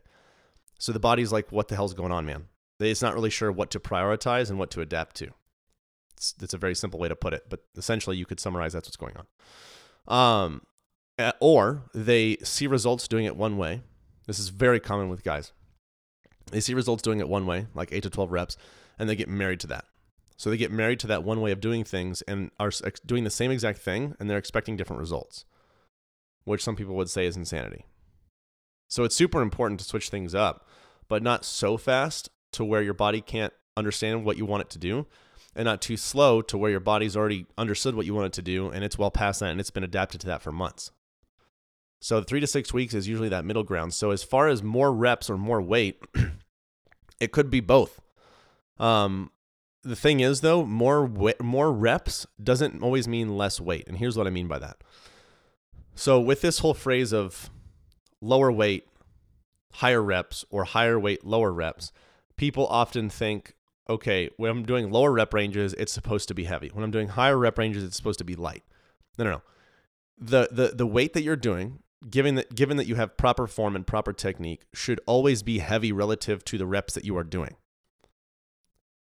So 0.77 0.91
the 0.91 0.99
body's 0.99 1.31
like, 1.31 1.51
what 1.51 1.67
the 1.67 1.75
hell's 1.75 1.93
going 1.93 2.11
on, 2.11 2.25
man? 2.25 2.45
It's 2.79 3.01
not 3.01 3.13
really 3.13 3.29
sure 3.29 3.51
what 3.51 3.71
to 3.71 3.79
prioritize 3.79 4.49
and 4.49 4.57
what 4.57 4.71
to 4.71 4.81
adapt 4.81 5.15
to. 5.17 5.31
It's, 6.15 6.33
it's 6.41 6.53
a 6.53 6.57
very 6.57 6.75
simple 6.75 6.99
way 6.99 7.09
to 7.09 7.15
put 7.15 7.33
it, 7.33 7.45
but 7.49 7.61
essentially 7.75 8.17
you 8.17 8.25
could 8.25 8.39
summarize 8.39 8.73
that's 8.73 8.87
what's 8.87 8.97
going 8.97 9.15
on. 9.17 9.25
Um, 10.07 10.61
or 11.39 11.83
they 11.93 12.37
see 12.43 12.67
results 12.67 13.07
doing 13.07 13.25
it 13.25 13.35
one 13.35 13.57
way. 13.57 13.81
This 14.27 14.39
is 14.39 14.49
very 14.49 14.79
common 14.79 15.09
with 15.09 15.23
guys. 15.23 15.51
They 16.51 16.61
see 16.61 16.73
results 16.73 17.01
doing 17.01 17.19
it 17.19 17.27
one 17.27 17.45
way, 17.45 17.67
like 17.73 17.91
8 17.91 18.03
to 18.03 18.09
12 18.09 18.31
reps, 18.31 18.57
and 18.97 19.09
they 19.09 19.15
get 19.15 19.29
married 19.29 19.59
to 19.61 19.67
that. 19.67 19.85
So 20.37 20.49
they 20.49 20.57
get 20.57 20.71
married 20.71 20.99
to 21.01 21.07
that 21.07 21.23
one 21.23 21.41
way 21.41 21.51
of 21.51 21.59
doing 21.59 21.83
things 21.83 22.21
and 22.23 22.49
are 22.59 22.71
doing 23.05 23.25
the 23.25 23.29
same 23.29 23.51
exact 23.51 23.79
thing, 23.79 24.15
and 24.19 24.29
they're 24.29 24.37
expecting 24.37 24.77
different 24.77 25.01
results, 25.01 25.45
which 26.45 26.63
some 26.63 26.75
people 26.75 26.95
would 26.95 27.09
say 27.09 27.25
is 27.25 27.35
insanity. 27.35 27.85
So 28.87 29.03
it's 29.03 29.15
super 29.15 29.41
important 29.41 29.79
to 29.81 29.85
switch 29.85 30.09
things 30.09 30.33
up, 30.33 30.65
but 31.07 31.21
not 31.21 31.45
so 31.45 31.77
fast 31.77 32.29
to 32.53 32.65
where 32.65 32.81
your 32.81 32.93
body 32.93 33.21
can't 33.21 33.53
understand 33.77 34.25
what 34.25 34.37
you 34.37 34.45
want 34.45 34.61
it 34.61 34.69
to 34.71 34.79
do 34.79 35.05
and 35.55 35.65
not 35.65 35.81
too 35.81 35.97
slow 35.97 36.41
to 36.41 36.57
where 36.57 36.71
your 36.71 36.79
body's 36.79 37.15
already 37.15 37.45
understood 37.57 37.95
what 37.95 38.05
you 38.05 38.13
want 38.13 38.27
it 38.27 38.33
to 38.33 38.41
do 38.41 38.69
and 38.69 38.83
it's 38.83 38.97
well 38.97 39.11
past 39.11 39.39
that 39.39 39.51
and 39.51 39.59
it's 39.59 39.71
been 39.71 39.83
adapted 39.83 40.21
to 40.21 40.27
that 40.27 40.41
for 40.41 40.51
months. 40.51 40.91
So 42.01 42.21
three 42.21 42.39
to 42.39 42.47
six 42.47 42.73
weeks 42.73 42.93
is 42.93 43.07
usually 43.07 43.29
that 43.29 43.45
middle 43.45 43.63
ground. 43.63 43.93
So 43.93 44.11
as 44.11 44.23
far 44.23 44.47
as 44.47 44.63
more 44.63 44.93
reps 44.93 45.29
or 45.29 45.37
more 45.37 45.61
weight, 45.61 46.01
it 47.19 47.31
could 47.31 47.49
be 47.49 47.59
both. 47.59 47.99
Um, 48.77 49.31
the 49.83 49.95
thing 49.95 50.19
is 50.19 50.41
though, 50.41 50.65
more 50.65 51.09
more 51.41 51.71
reps 51.71 52.25
doesn't 52.41 52.81
always 52.81 53.07
mean 53.07 53.37
less 53.37 53.59
weight, 53.59 53.87
and 53.87 53.97
here's 53.97 54.17
what 54.17 54.27
I 54.27 54.29
mean 54.29 54.47
by 54.47 54.59
that. 54.59 54.77
So 55.95 56.19
with 56.19 56.41
this 56.41 56.59
whole 56.59 56.73
phrase 56.73 57.11
of 57.13 57.49
lower 58.21 58.51
weight, 58.51 58.87
higher 59.73 60.01
reps, 60.01 60.45
or 60.49 60.63
higher 60.63 60.99
weight, 60.99 61.25
lower 61.25 61.51
reps, 61.51 61.91
people 62.39 62.65
often 62.67 63.09
think, 63.09 63.53
okay, 63.89 64.29
when 64.37 64.49
I'm 64.49 64.63
doing 64.63 64.89
lower 64.89 65.11
rep 65.11 65.33
ranges, 65.33 65.73
it's 65.73 65.91
supposed 65.91 66.29
to 66.29 66.33
be 66.33 66.45
heavy. 66.45 66.69
When 66.73 66.85
I'm 66.85 66.89
doing 66.89 67.09
higher 67.09 67.37
rep 67.37 67.57
ranges, 67.57 67.83
it's 67.83 67.97
supposed 67.97 68.19
to 68.19 68.23
be 68.23 68.35
light. 68.35 68.63
No, 69.17 69.25
no, 69.25 69.31
no. 69.31 69.41
The 70.17 70.47
the 70.49 70.67
the 70.75 70.87
weight 70.87 71.13
that 71.13 71.23
you're 71.23 71.35
doing, 71.35 71.83
given 72.09 72.35
that 72.35 72.55
given 72.55 72.77
that 72.77 72.87
you 72.87 72.95
have 72.95 73.17
proper 73.17 73.45
form 73.45 73.75
and 73.75 73.85
proper 73.85 74.13
technique, 74.13 74.63
should 74.73 75.01
always 75.05 75.43
be 75.43 75.59
heavy 75.59 75.91
relative 75.91 76.45
to 76.45 76.57
the 76.57 76.65
reps 76.65 76.93
that 76.93 77.03
you 77.03 77.17
are 77.17 77.25
doing. 77.25 77.57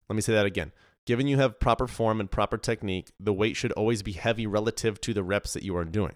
Let 0.08 0.16
me 0.16 0.22
say 0.22 0.34
that 0.34 0.46
again. 0.46 0.72
Given 1.08 1.28
you 1.28 1.38
have 1.38 1.60
proper 1.60 1.88
form 1.88 2.20
and 2.20 2.30
proper 2.30 2.58
technique, 2.58 3.12
the 3.20 3.34
weight 3.34 3.56
should 3.56 3.72
always 3.72 4.04
be 4.04 4.14
heavy 4.14 4.46
relative 4.46 5.02
to 5.02 5.14
the 5.16 5.24
reps 5.24 5.54
that 5.54 5.64
you 5.64 5.76
are 5.76 5.86
doing. 5.86 6.16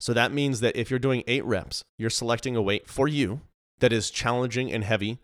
So 0.00 0.12
that 0.12 0.32
means 0.32 0.60
that 0.60 0.74
if 0.74 0.90
you're 0.90 0.98
doing 0.98 1.22
eight 1.28 1.44
reps, 1.44 1.84
you're 1.96 2.10
selecting 2.10 2.56
a 2.56 2.62
weight 2.62 2.88
for 2.88 3.06
you 3.06 3.42
that 3.78 3.92
is 3.92 4.10
challenging 4.10 4.72
and 4.72 4.82
heavy, 4.82 5.20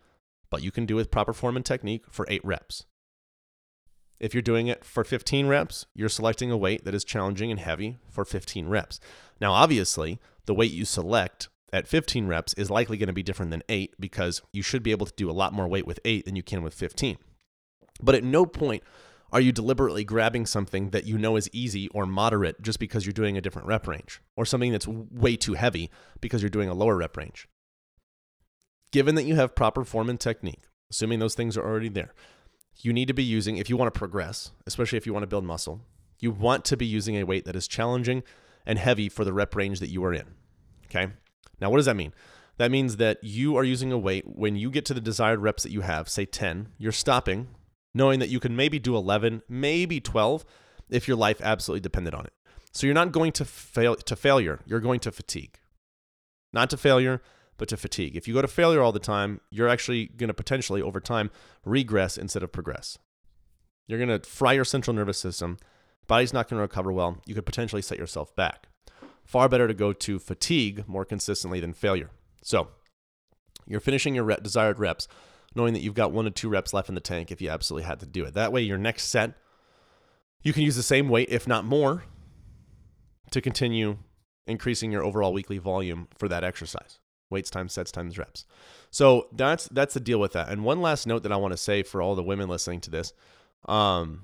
but 0.51 0.63
you 0.63 0.71
can 0.71 0.87
do 0.87 0.97
with 0.97 1.11
proper 1.11 1.33
form 1.33 1.57
and 1.57 1.65
technique 1.65 2.05
for 2.11 2.27
eight 2.29 2.45
reps. 2.45 2.85
If 4.21 4.35
you're 4.35 4.43
doing 4.43 4.67
it 4.67 4.85
for 4.85 5.05
15 5.05 5.47
reps, 5.47 5.87
you're 5.95 6.09
selecting 6.09 6.51
a 6.51 6.57
weight 6.57 6.85
that 6.85 6.95
is 6.95 7.05
challenging 7.05 7.51
and 7.51 7.61
heavy 7.61 7.99
for 8.11 8.25
15 8.25 8.69
reps. 8.69 8.99
Now, 9.41 9.53
obviously, 9.53 10.19
the 10.47 10.55
weight 10.55 10.73
you 10.73 10.85
select 10.85 11.49
at 11.73 11.87
15 11.87 12.27
reps 12.27 12.55
is 12.55 12.71
likely 12.71 12.97
going 12.97 13.09
to 13.09 13.13
be 13.13 13.23
different 13.23 13.51
than 13.51 13.63
8 13.69 13.95
because 14.01 14.43
you 14.53 14.63
should 14.63 14.83
be 14.83 14.91
able 14.91 15.07
to 15.07 15.13
do 15.17 15.31
a 15.31 15.33
lot 15.33 15.53
more 15.53 15.69
weight 15.69 15.87
with 15.87 16.01
8 16.05 16.25
than 16.25 16.35
you 16.35 16.43
can 16.43 16.63
with 16.63 16.75
15. 16.75 17.19
But 18.03 18.15
at 18.15 18.25
no 18.25 18.45
point 18.47 18.83
are 19.31 19.41
you 19.41 19.53
deliberately 19.53 20.05
grabbing 20.05 20.47
something 20.47 20.91
that 20.91 21.05
you 21.05 21.19
know 21.19 21.37
is 21.37 21.51
easy 21.53 21.89
or 21.89 22.07
moderate 22.07 22.63
just 22.63 22.79
because 22.79 23.05
you're 23.05 23.13
doing 23.13 23.37
a 23.37 23.43
different 23.43 23.69
rep 23.69 23.87
range, 23.87 24.23
or 24.37 24.47
something 24.47 24.73
that's 24.73 24.89
way 24.89 25.37
too 25.37 25.55
heavy 25.55 25.91
because 26.21 26.43
you're 26.43 26.49
doing 26.49 26.69
a 26.69 26.75
lower 26.75 26.97
rep 26.97 27.17
range? 27.17 27.47
Given 28.91 29.15
that 29.17 29.25
you 29.25 29.37
have 29.37 29.55
proper 29.55 29.85
form 29.85 30.09
and 30.09 30.19
technique, 30.19 30.63
assuming 30.91 31.19
those 31.19 31.35
things 31.35 31.57
are 31.57 31.65
already 31.65 31.89
there, 31.89 32.15
you 32.81 32.93
need 32.93 33.09
to 33.09 33.15
be 33.15 33.25
using, 33.25 33.57
if 33.57 33.69
you 33.69 33.77
want 33.77 33.93
to 33.93 33.99
progress, 33.99 34.53
especially 34.67 34.97
if 34.97 35.07
you 35.07 35.13
want 35.13 35.25
to 35.25 35.29
build 35.29 35.45
muscle, 35.45 35.81
you 36.21 36.31
want 36.31 36.65
to 36.67 36.77
be 36.77 36.87
using 36.87 37.17
a 37.17 37.25
weight 37.25 37.45
that 37.45 37.57
is 37.57 37.69
challenging 37.69 38.23
and 38.65 38.79
heavy 38.79 39.09
for 39.09 39.25
the 39.25 39.33
rep 39.33 39.55
range 39.55 39.81
that 39.81 39.91
you 39.91 40.05
are 40.05 40.13
in. 40.13 40.27
Okay. 40.87 41.13
Now, 41.61 41.71
what 41.71 41.77
does 41.77 41.87
that 41.87 41.97
mean? 41.97 42.13
That 42.57 42.71
means 42.71 42.97
that 42.97 43.23
you 43.23 43.57
are 43.57 43.65
using 43.65 43.93
a 43.93 43.99
weight 43.99 44.25
when 44.27 44.57
you 44.57 44.71
get 44.71 44.85
to 44.87 44.95
the 44.95 45.01
desired 45.01 45.41
reps 45.41 45.63
that 45.63 45.73
you 45.73 45.83
have, 45.83 46.09
say 46.09 46.25
10, 46.25 46.69
you're 46.79 46.93
stopping 46.93 47.49
knowing 47.95 48.21
that 48.21 48.29
you 48.29 48.41
can 48.41 48.55
maybe 48.55 48.79
do 48.79 48.97
11, 48.97 49.43
maybe 49.49 50.01
12 50.01 50.45
if 50.91 51.09
your 51.09 51.17
life 51.17 51.41
absolutely 51.43 51.81
depended 51.81 52.15
on 52.15 52.25
it. 52.25 52.33
So 52.73 52.87
you're 52.87 52.95
not 52.95 53.13
going 53.13 53.33
to 53.33 53.45
fail 53.45 53.97
to 53.97 54.17
failure, 54.17 54.61
you're 54.67 54.81
going 54.81 55.01
to 55.01 55.13
fatigue. 55.13 55.59
Not 56.53 56.71
to 56.71 56.77
failure, 56.77 57.23
but 57.59 57.69
to 57.69 57.77
fatigue. 57.77 58.17
If 58.17 58.27
you 58.27 58.35
go 58.35 58.43
to 58.43 58.49
failure 58.49 58.81
all 58.81 58.93
the 58.93 58.99
time, 58.99 59.41
you're 59.51 59.69
actually 59.69 60.07
going 60.07 60.29
to 60.29 60.35
potentially 60.35 60.81
over 60.81 61.01
time 61.01 61.31
regress 61.65 62.17
instead 62.17 62.43
of 62.43 62.53
progress. 62.53 62.99
You're 63.87 63.99
going 63.99 64.21
to 64.21 64.27
fry 64.27 64.53
your 64.53 64.65
central 64.65 64.95
nervous 64.95 65.19
system. 65.19 65.59
Body's 66.07 66.33
not 66.33 66.49
going 66.49 66.59
to 66.59 66.63
recover 66.63 66.93
well. 66.93 67.19
You 67.27 67.35
could 67.35 67.47
potentially 67.47 67.83
set 67.83 67.99
yourself 67.99 68.35
back. 68.35 68.69
Far 69.25 69.49
better 69.49 69.69
to 69.69 69.75
go 69.75 69.93
to 69.93 70.19
fatigue 70.19 70.85
more 70.89 71.05
consistently 71.05 71.61
than 71.61 71.75
failure. 71.75 72.11
So, 72.43 72.69
you're 73.67 73.81
finishing 73.81 74.15
your 74.15 74.27
desired 74.37 74.79
reps 74.79 75.07
knowing 75.55 75.75
that 75.75 75.81
you've 75.81 75.95
got 75.95 76.13
one 76.13 76.25
to 76.25 76.31
two 76.31 76.49
reps 76.49 76.73
left 76.73 76.89
in 76.89 76.95
the 76.95 77.01
tank 77.01 77.31
if 77.31 77.41
you 77.41 77.51
absolutely 77.51 77.87
had 77.87 78.01
to 78.01 78.07
do 78.07 78.25
it. 78.25 78.35
That 78.35 78.53
way, 78.53 78.63
your 78.63 78.79
next 78.79 79.05
set, 79.05 79.35
you 80.43 80.53
can 80.53 80.63
use 80.63 80.77
the 80.77 80.83
same 80.83 81.09
weight, 81.09 81.29
if 81.31 81.47
not 81.47 81.65
more, 81.65 82.05
to 83.31 83.41
continue 83.41 83.99
increasing 84.47 84.93
your 84.93 85.05
overall 85.05 85.33
weekly 85.33 85.59
volume 85.59 86.09
for 86.17 86.29
that 86.29 86.45
exercise. 86.45 86.99
Weights 87.31 87.51
times 87.51 87.73
sets 87.73 87.93
times 87.93 88.17
reps. 88.19 88.47
So 88.91 89.29
that's 89.33 89.69
that's 89.69 89.95
the 89.95 90.01
deal 90.01 90.19
with 90.19 90.33
that. 90.33 90.49
And 90.49 90.65
one 90.65 90.81
last 90.81 91.07
note 91.07 91.23
that 91.25 91.33
I 91.33 91.37
want 91.37 91.53
to 91.53 91.59
say 91.59 91.83
for 91.83 92.01
all 92.01 92.15
the 92.15 92.23
women 92.23 92.49
listening 92.49 92.81
to 92.83 92.91
this, 92.91 93.13
um, 93.67 94.23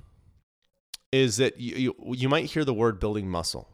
is 1.12 1.36
that 1.36 1.60
you, 1.60 1.76
you 1.76 2.14
you 2.14 2.28
might 2.28 2.46
hear 2.46 2.64
the 2.64 2.74
word 2.74 2.98
building 2.98 3.28
muscle, 3.28 3.68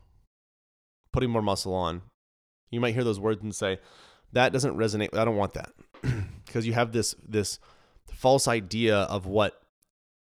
putting 1.13 1.31
more 1.31 1.43
muscle 1.43 1.75
on. 1.75 2.03
You 2.71 2.81
might 2.81 2.95
hear 2.95 3.05
those 3.05 3.19
words 3.19 3.43
and 3.43 3.55
say, 3.55 3.81
that 4.33 4.53
doesn't 4.53 4.77
resonate. 4.77 5.17
I 5.17 5.25
don't 5.25 5.37
want 5.37 5.55
that 5.55 5.73
because 6.47 6.67
you 6.67 6.73
have 6.73 6.93
this 6.93 7.15
this 7.27 7.59
false 8.13 8.47
idea 8.49 8.97
of 8.97 9.27
what 9.27 9.61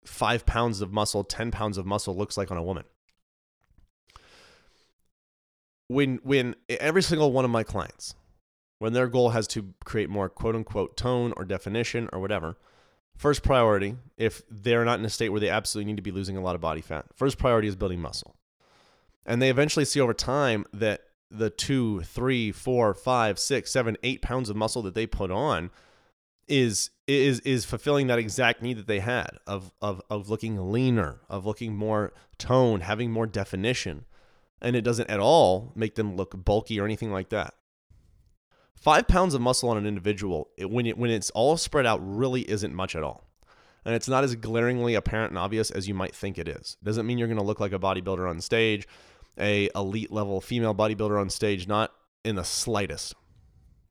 five 0.05 0.45
pounds 0.45 0.81
of 0.81 0.91
muscle, 0.91 1.23
ten 1.23 1.51
pounds 1.51 1.77
of 1.77 1.85
muscle 1.85 2.15
looks 2.15 2.37
like 2.37 2.51
on 2.51 2.57
a 2.57 2.63
woman. 2.63 2.83
When 5.87 6.19
when 6.23 6.55
every 6.69 7.01
single 7.01 7.31
one 7.31 7.45
of 7.45 7.51
my 7.51 7.63
clients, 7.63 8.15
when 8.79 8.93
their 8.93 9.07
goal 9.07 9.29
has 9.29 9.48
to 9.48 9.74
create 9.86 10.10
more 10.10 10.29
quote 10.29 10.55
unquote 10.55 10.98
tone 10.98 11.34
or 11.36 11.46
definition 11.46 12.10
or 12.13 12.19
whatever, 12.19 12.57
first 13.15 13.43
priority, 13.43 13.96
if 14.17 14.41
they're 14.50 14.86
not 14.86 15.00
in 15.00 15.05
a 15.05 15.10
state 15.10 15.29
where 15.29 15.39
they 15.39 15.50
absolutely 15.50 15.91
need 15.91 15.98
to 15.98 16.03
be 16.03 16.12
losing 16.12 16.38
a 16.38 16.41
lot 16.41 16.55
of 16.55 16.62
body 16.62 16.81
fat, 16.81 17.05
first 17.15 17.38
priority 17.38 17.67
is 17.67 17.75
building 17.75 18.01
muscle. 18.01 18.36
And 19.25 19.41
they 19.41 19.50
eventually 19.50 19.86
see 19.86 20.00
over 20.00 20.13
time 20.13 20.65
that 20.72 21.01
the 21.29 21.50
two, 21.50 22.01
three, 22.01 22.51
four, 22.51 22.93
five, 22.93 23.38
six, 23.38 23.72
seven, 23.72 23.98
eight 24.03 24.22
pounds 24.22 24.50
of 24.50 24.55
muscle 24.55 24.81
that 24.84 24.96
they 24.96 25.05
put 25.05 25.31
on 25.31 25.69
is 26.48 26.91
is 27.07 27.41
is 27.41 27.65
fulfilling 27.65 28.07
that 28.07 28.19
exact 28.19 28.62
need 28.62 28.77
that 28.77 28.88
they 28.88 29.00
had 29.00 29.31
of 29.46 29.72
of 29.81 30.01
of 30.10 30.29
looking 30.29 30.72
leaner, 30.72 31.19
of 31.29 31.46
looking 31.46 31.75
more 31.75 32.13
toned, 32.38 32.84
having 32.84 33.12
more 33.12 33.27
definition, 33.27 34.05
and 34.62 34.75
it 34.75 34.81
doesn't 34.81 35.10
at 35.10 35.19
all 35.19 35.74
make 35.75 35.96
them 35.96 36.15
look 36.15 36.46
bulky 36.46 36.79
or 36.79 36.86
anything 36.86 37.12
like 37.12 37.29
that. 37.29 37.53
Five 38.79 39.07
pounds 39.07 39.34
of 39.34 39.41
muscle 39.41 39.69
on 39.69 39.77
an 39.77 39.88
individual, 39.88 40.50
it, 40.55 40.69
when 40.69 40.86
it, 40.86 40.98
when 40.98 41.10
it's 41.10 41.31
all 41.31 41.57
spread 41.57 41.86
out, 41.86 42.00
really 42.01 42.50
isn't 42.50 42.74
much 42.74 42.96
at 42.96 43.03
all, 43.03 43.27
and 43.84 43.96
it's 43.96 44.07
not 44.07 44.24
as 44.24 44.36
glaringly 44.36 44.93
apparent 44.93 45.31
and 45.31 45.39
obvious 45.39 45.72
as 45.72 45.88
you 45.88 45.93
might 45.93 46.15
think 46.15 46.38
it 46.38 46.48
is. 46.48 46.77
Doesn't 46.84 47.07
mean 47.07 47.17
you're 47.17 47.27
going 47.27 47.39
to 47.39 47.43
look 47.43 47.60
like 47.60 47.74
a 47.74 47.79
bodybuilder 47.79 48.29
on 48.29 48.39
stage, 48.39 48.88
a 49.39 49.69
elite 49.75 50.12
level 50.12 50.39
female 50.41 50.75
bodybuilder 50.75 51.19
on 51.19 51.29
stage, 51.29 51.67
not 51.67 51.91
in 52.24 52.36
the 52.36 52.43
slightest. 52.43 53.15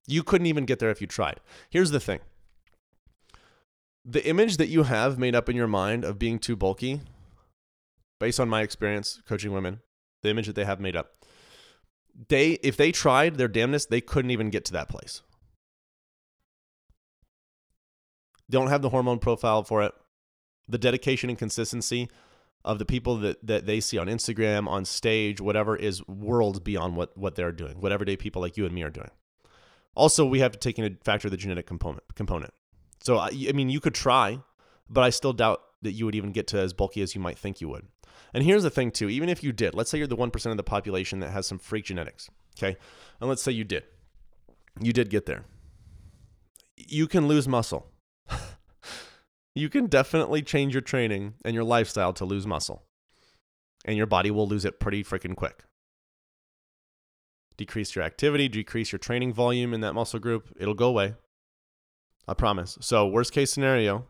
You 0.06 0.22
couldn't 0.22 0.46
even 0.46 0.66
get 0.66 0.78
there 0.78 0.90
if 0.90 1.00
you 1.00 1.08
tried. 1.08 1.40
Here's 1.68 1.90
the 1.90 2.00
thing 2.00 2.20
the 4.04 4.24
image 4.24 4.56
that 4.56 4.68
you 4.68 4.84
have 4.84 5.18
made 5.18 5.34
up 5.34 5.48
in 5.48 5.56
your 5.56 5.66
mind 5.66 6.04
of 6.04 6.16
being 6.16 6.38
too 6.38 6.54
bulky, 6.54 7.00
based 8.20 8.38
on 8.38 8.48
my 8.48 8.62
experience 8.62 9.20
coaching 9.26 9.52
women, 9.52 9.80
the 10.22 10.30
image 10.30 10.46
that 10.46 10.54
they 10.54 10.64
have 10.64 10.78
made 10.78 10.94
up, 10.94 11.25
they 12.28 12.52
if 12.62 12.76
they 12.76 12.92
tried 12.92 13.36
their 13.36 13.48
damnness, 13.48 13.86
they 13.86 14.00
couldn't 14.00 14.30
even 14.30 14.50
get 14.50 14.64
to 14.66 14.72
that 14.72 14.88
place. 14.88 15.22
Don't 18.48 18.68
have 18.68 18.82
the 18.82 18.90
hormone 18.90 19.18
profile 19.18 19.64
for 19.64 19.82
it. 19.82 19.92
The 20.68 20.78
dedication 20.78 21.30
and 21.30 21.38
consistency 21.38 22.08
of 22.64 22.78
the 22.78 22.84
people 22.84 23.16
that, 23.18 23.44
that 23.46 23.66
they 23.66 23.80
see 23.80 23.98
on 23.98 24.08
Instagram, 24.08 24.66
on 24.66 24.84
stage, 24.84 25.40
whatever, 25.40 25.76
is 25.76 26.06
worlds 26.08 26.58
beyond 26.58 26.96
what, 26.96 27.16
what 27.16 27.36
they're 27.36 27.52
doing, 27.52 27.80
what 27.80 27.92
everyday 27.92 28.16
people 28.16 28.42
like 28.42 28.56
you 28.56 28.64
and 28.64 28.74
me 28.74 28.82
are 28.82 28.90
doing. 28.90 29.10
Also, 29.94 30.26
we 30.26 30.40
have 30.40 30.52
to 30.52 30.58
take 30.58 30.78
into 30.78 30.98
factor 31.04 31.30
the 31.30 31.36
genetic 31.36 31.66
component. 31.66 32.02
component. 32.14 32.52
So, 33.02 33.18
I, 33.18 33.30
I 33.48 33.52
mean, 33.52 33.68
you 33.68 33.80
could 33.80 33.94
try, 33.94 34.40
but 34.90 35.02
I 35.02 35.10
still 35.10 35.32
doubt 35.32 35.62
that 35.86 35.92
you 35.92 36.04
would 36.04 36.14
even 36.14 36.32
get 36.32 36.46
to 36.48 36.58
as 36.58 36.72
bulky 36.72 37.00
as 37.00 37.14
you 37.14 37.20
might 37.20 37.38
think 37.38 37.60
you 37.60 37.68
would. 37.68 37.86
And 38.34 38.44
here's 38.44 38.64
the 38.64 38.70
thing, 38.70 38.90
too. 38.90 39.08
Even 39.08 39.28
if 39.28 39.42
you 39.42 39.52
did, 39.52 39.74
let's 39.74 39.90
say 39.90 39.98
you're 39.98 40.06
the 40.06 40.16
1% 40.16 40.50
of 40.50 40.56
the 40.56 40.62
population 40.62 41.20
that 41.20 41.30
has 41.30 41.46
some 41.46 41.58
freak 41.58 41.84
genetics, 41.84 42.28
okay? 42.58 42.76
And 43.20 43.28
let's 43.28 43.42
say 43.42 43.52
you 43.52 43.64
did. 43.64 43.84
You 44.80 44.92
did 44.92 45.10
get 45.10 45.26
there. 45.26 45.44
You 46.76 47.06
can 47.06 47.28
lose 47.28 47.48
muscle. 47.48 47.86
you 49.54 49.68
can 49.68 49.86
definitely 49.86 50.42
change 50.42 50.74
your 50.74 50.82
training 50.82 51.34
and 51.44 51.54
your 51.54 51.64
lifestyle 51.64 52.12
to 52.14 52.24
lose 52.24 52.46
muscle. 52.46 52.82
And 53.84 53.96
your 53.96 54.06
body 54.06 54.30
will 54.30 54.48
lose 54.48 54.64
it 54.64 54.80
pretty 54.80 55.04
freaking 55.04 55.36
quick. 55.36 55.64
Decrease 57.56 57.94
your 57.94 58.04
activity, 58.04 58.48
decrease 58.48 58.92
your 58.92 58.98
training 58.98 59.32
volume 59.32 59.72
in 59.72 59.80
that 59.80 59.94
muscle 59.94 60.20
group, 60.20 60.52
it'll 60.60 60.74
go 60.74 60.88
away. 60.88 61.14
I 62.28 62.34
promise. 62.34 62.76
So, 62.80 63.06
worst 63.06 63.32
case 63.32 63.52
scenario, 63.52 64.06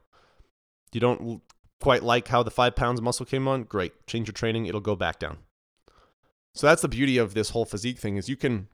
you 0.92 1.00
don't 1.00 1.42
quite 1.80 2.02
like 2.02 2.28
how 2.28 2.42
the 2.42 2.50
five 2.50 2.76
pounds 2.76 3.00
muscle 3.00 3.26
came 3.26 3.46
on. 3.48 3.64
Great, 3.64 4.06
change 4.06 4.28
your 4.28 4.32
training; 4.32 4.66
it'll 4.66 4.80
go 4.80 4.96
back 4.96 5.18
down. 5.18 5.38
So 6.54 6.66
that's 6.66 6.82
the 6.82 6.88
beauty 6.88 7.18
of 7.18 7.34
this 7.34 7.50
whole 7.50 7.66
physique 7.66 7.98
thing 7.98 8.16
is 8.16 8.28
you 8.28 8.36
can 8.36 8.68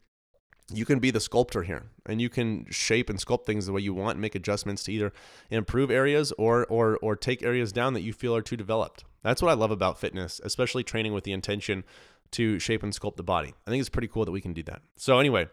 you 0.73 0.85
can 0.85 1.01
be 1.01 1.11
the 1.11 1.21
sculptor 1.21 1.65
here 1.65 1.85
and 2.07 2.21
you 2.21 2.29
can 2.29 2.67
shape 2.71 3.11
and 3.11 3.19
sculpt 3.19 3.45
things 3.45 3.67
the 3.67 3.73
way 3.73 3.81
you 3.81 3.93
want 3.93 4.19
make 4.19 4.35
adjustments 4.35 4.85
to 4.85 4.93
either 4.93 5.13
improve 5.51 5.91
areas 5.91 6.33
or 6.39 6.65
or 6.67 6.97
or 7.03 7.17
take 7.17 7.43
areas 7.43 7.73
down 7.73 7.95
that 7.95 8.03
you 8.03 8.13
feel 8.13 8.35
are 8.37 8.43
too 8.43 8.57
developed. 8.57 9.05
That's 9.23 9.43
what 9.43 9.51
I 9.51 9.55
love 9.55 9.71
about 9.71 9.99
fitness, 9.99 10.41
especially 10.45 10.85
training 10.85 11.13
with 11.13 11.25
the 11.25 11.33
intention 11.33 11.85
to 12.33 12.59
shape 12.59 12.83
and 12.83 12.93
sculpt 12.93 13.17
the 13.17 13.23
body. 13.23 13.55
I 13.67 13.71
think 13.71 13.81
it's 13.81 13.91
pretty 13.91 14.09
cool 14.09 14.25
that 14.25 14.33
we 14.33 14.41
can 14.41 14.53
do 14.53 14.63
that. 14.65 14.83
So 14.97 15.19
anyway, 15.19 15.49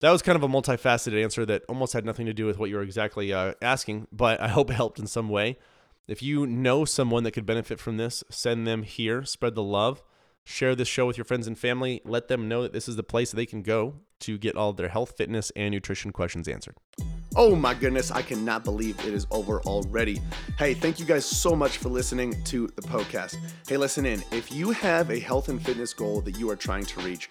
that 0.00 0.10
was 0.10 0.22
kind 0.22 0.36
of 0.36 0.42
a 0.42 0.48
multifaceted 0.48 1.22
answer 1.22 1.46
that 1.46 1.62
almost 1.68 1.92
had 1.92 2.04
nothing 2.04 2.26
to 2.26 2.34
do 2.34 2.46
with 2.46 2.58
what 2.58 2.68
you 2.68 2.76
were 2.76 2.82
exactly 2.82 3.32
uh, 3.32 3.54
asking, 3.62 4.06
but 4.12 4.40
I 4.40 4.48
hope 4.48 4.70
it 4.70 4.74
helped 4.74 4.98
in 4.98 5.06
some 5.06 5.28
way. 5.28 5.58
If 6.06 6.22
you 6.22 6.46
know 6.46 6.84
someone 6.84 7.24
that 7.24 7.30
could 7.30 7.46
benefit 7.46 7.80
from 7.80 7.96
this, 7.96 8.22
send 8.28 8.66
them 8.66 8.82
here, 8.82 9.24
spread 9.24 9.54
the 9.54 9.62
love, 9.62 10.02
share 10.44 10.74
this 10.74 10.86
show 10.86 11.06
with 11.06 11.16
your 11.16 11.24
friends 11.24 11.46
and 11.46 11.58
family, 11.58 12.02
let 12.04 12.28
them 12.28 12.46
know 12.46 12.60
that 12.62 12.74
this 12.74 12.88
is 12.88 12.96
the 12.96 13.02
place 13.02 13.32
they 13.32 13.46
can 13.46 13.62
go 13.62 13.94
to 14.20 14.36
get 14.36 14.54
all 14.54 14.74
their 14.74 14.90
health, 14.90 15.14
fitness, 15.16 15.50
and 15.56 15.72
nutrition 15.72 16.12
questions 16.12 16.46
answered. 16.46 16.76
Oh 17.36 17.56
my 17.56 17.72
goodness, 17.72 18.10
I 18.10 18.20
cannot 18.20 18.64
believe 18.64 18.98
it 19.00 19.14
is 19.14 19.26
over 19.30 19.62
already. 19.62 20.20
Hey, 20.58 20.74
thank 20.74 21.00
you 21.00 21.06
guys 21.06 21.24
so 21.24 21.56
much 21.56 21.78
for 21.78 21.88
listening 21.88 22.44
to 22.44 22.68
the 22.76 22.82
Poecast. 22.82 23.36
Hey, 23.66 23.78
listen 23.78 24.04
in. 24.04 24.22
If 24.30 24.52
you 24.52 24.72
have 24.72 25.10
a 25.10 25.18
health 25.18 25.48
and 25.48 25.60
fitness 25.60 25.94
goal 25.94 26.20
that 26.20 26.38
you 26.38 26.50
are 26.50 26.56
trying 26.56 26.84
to 26.84 27.00
reach, 27.00 27.30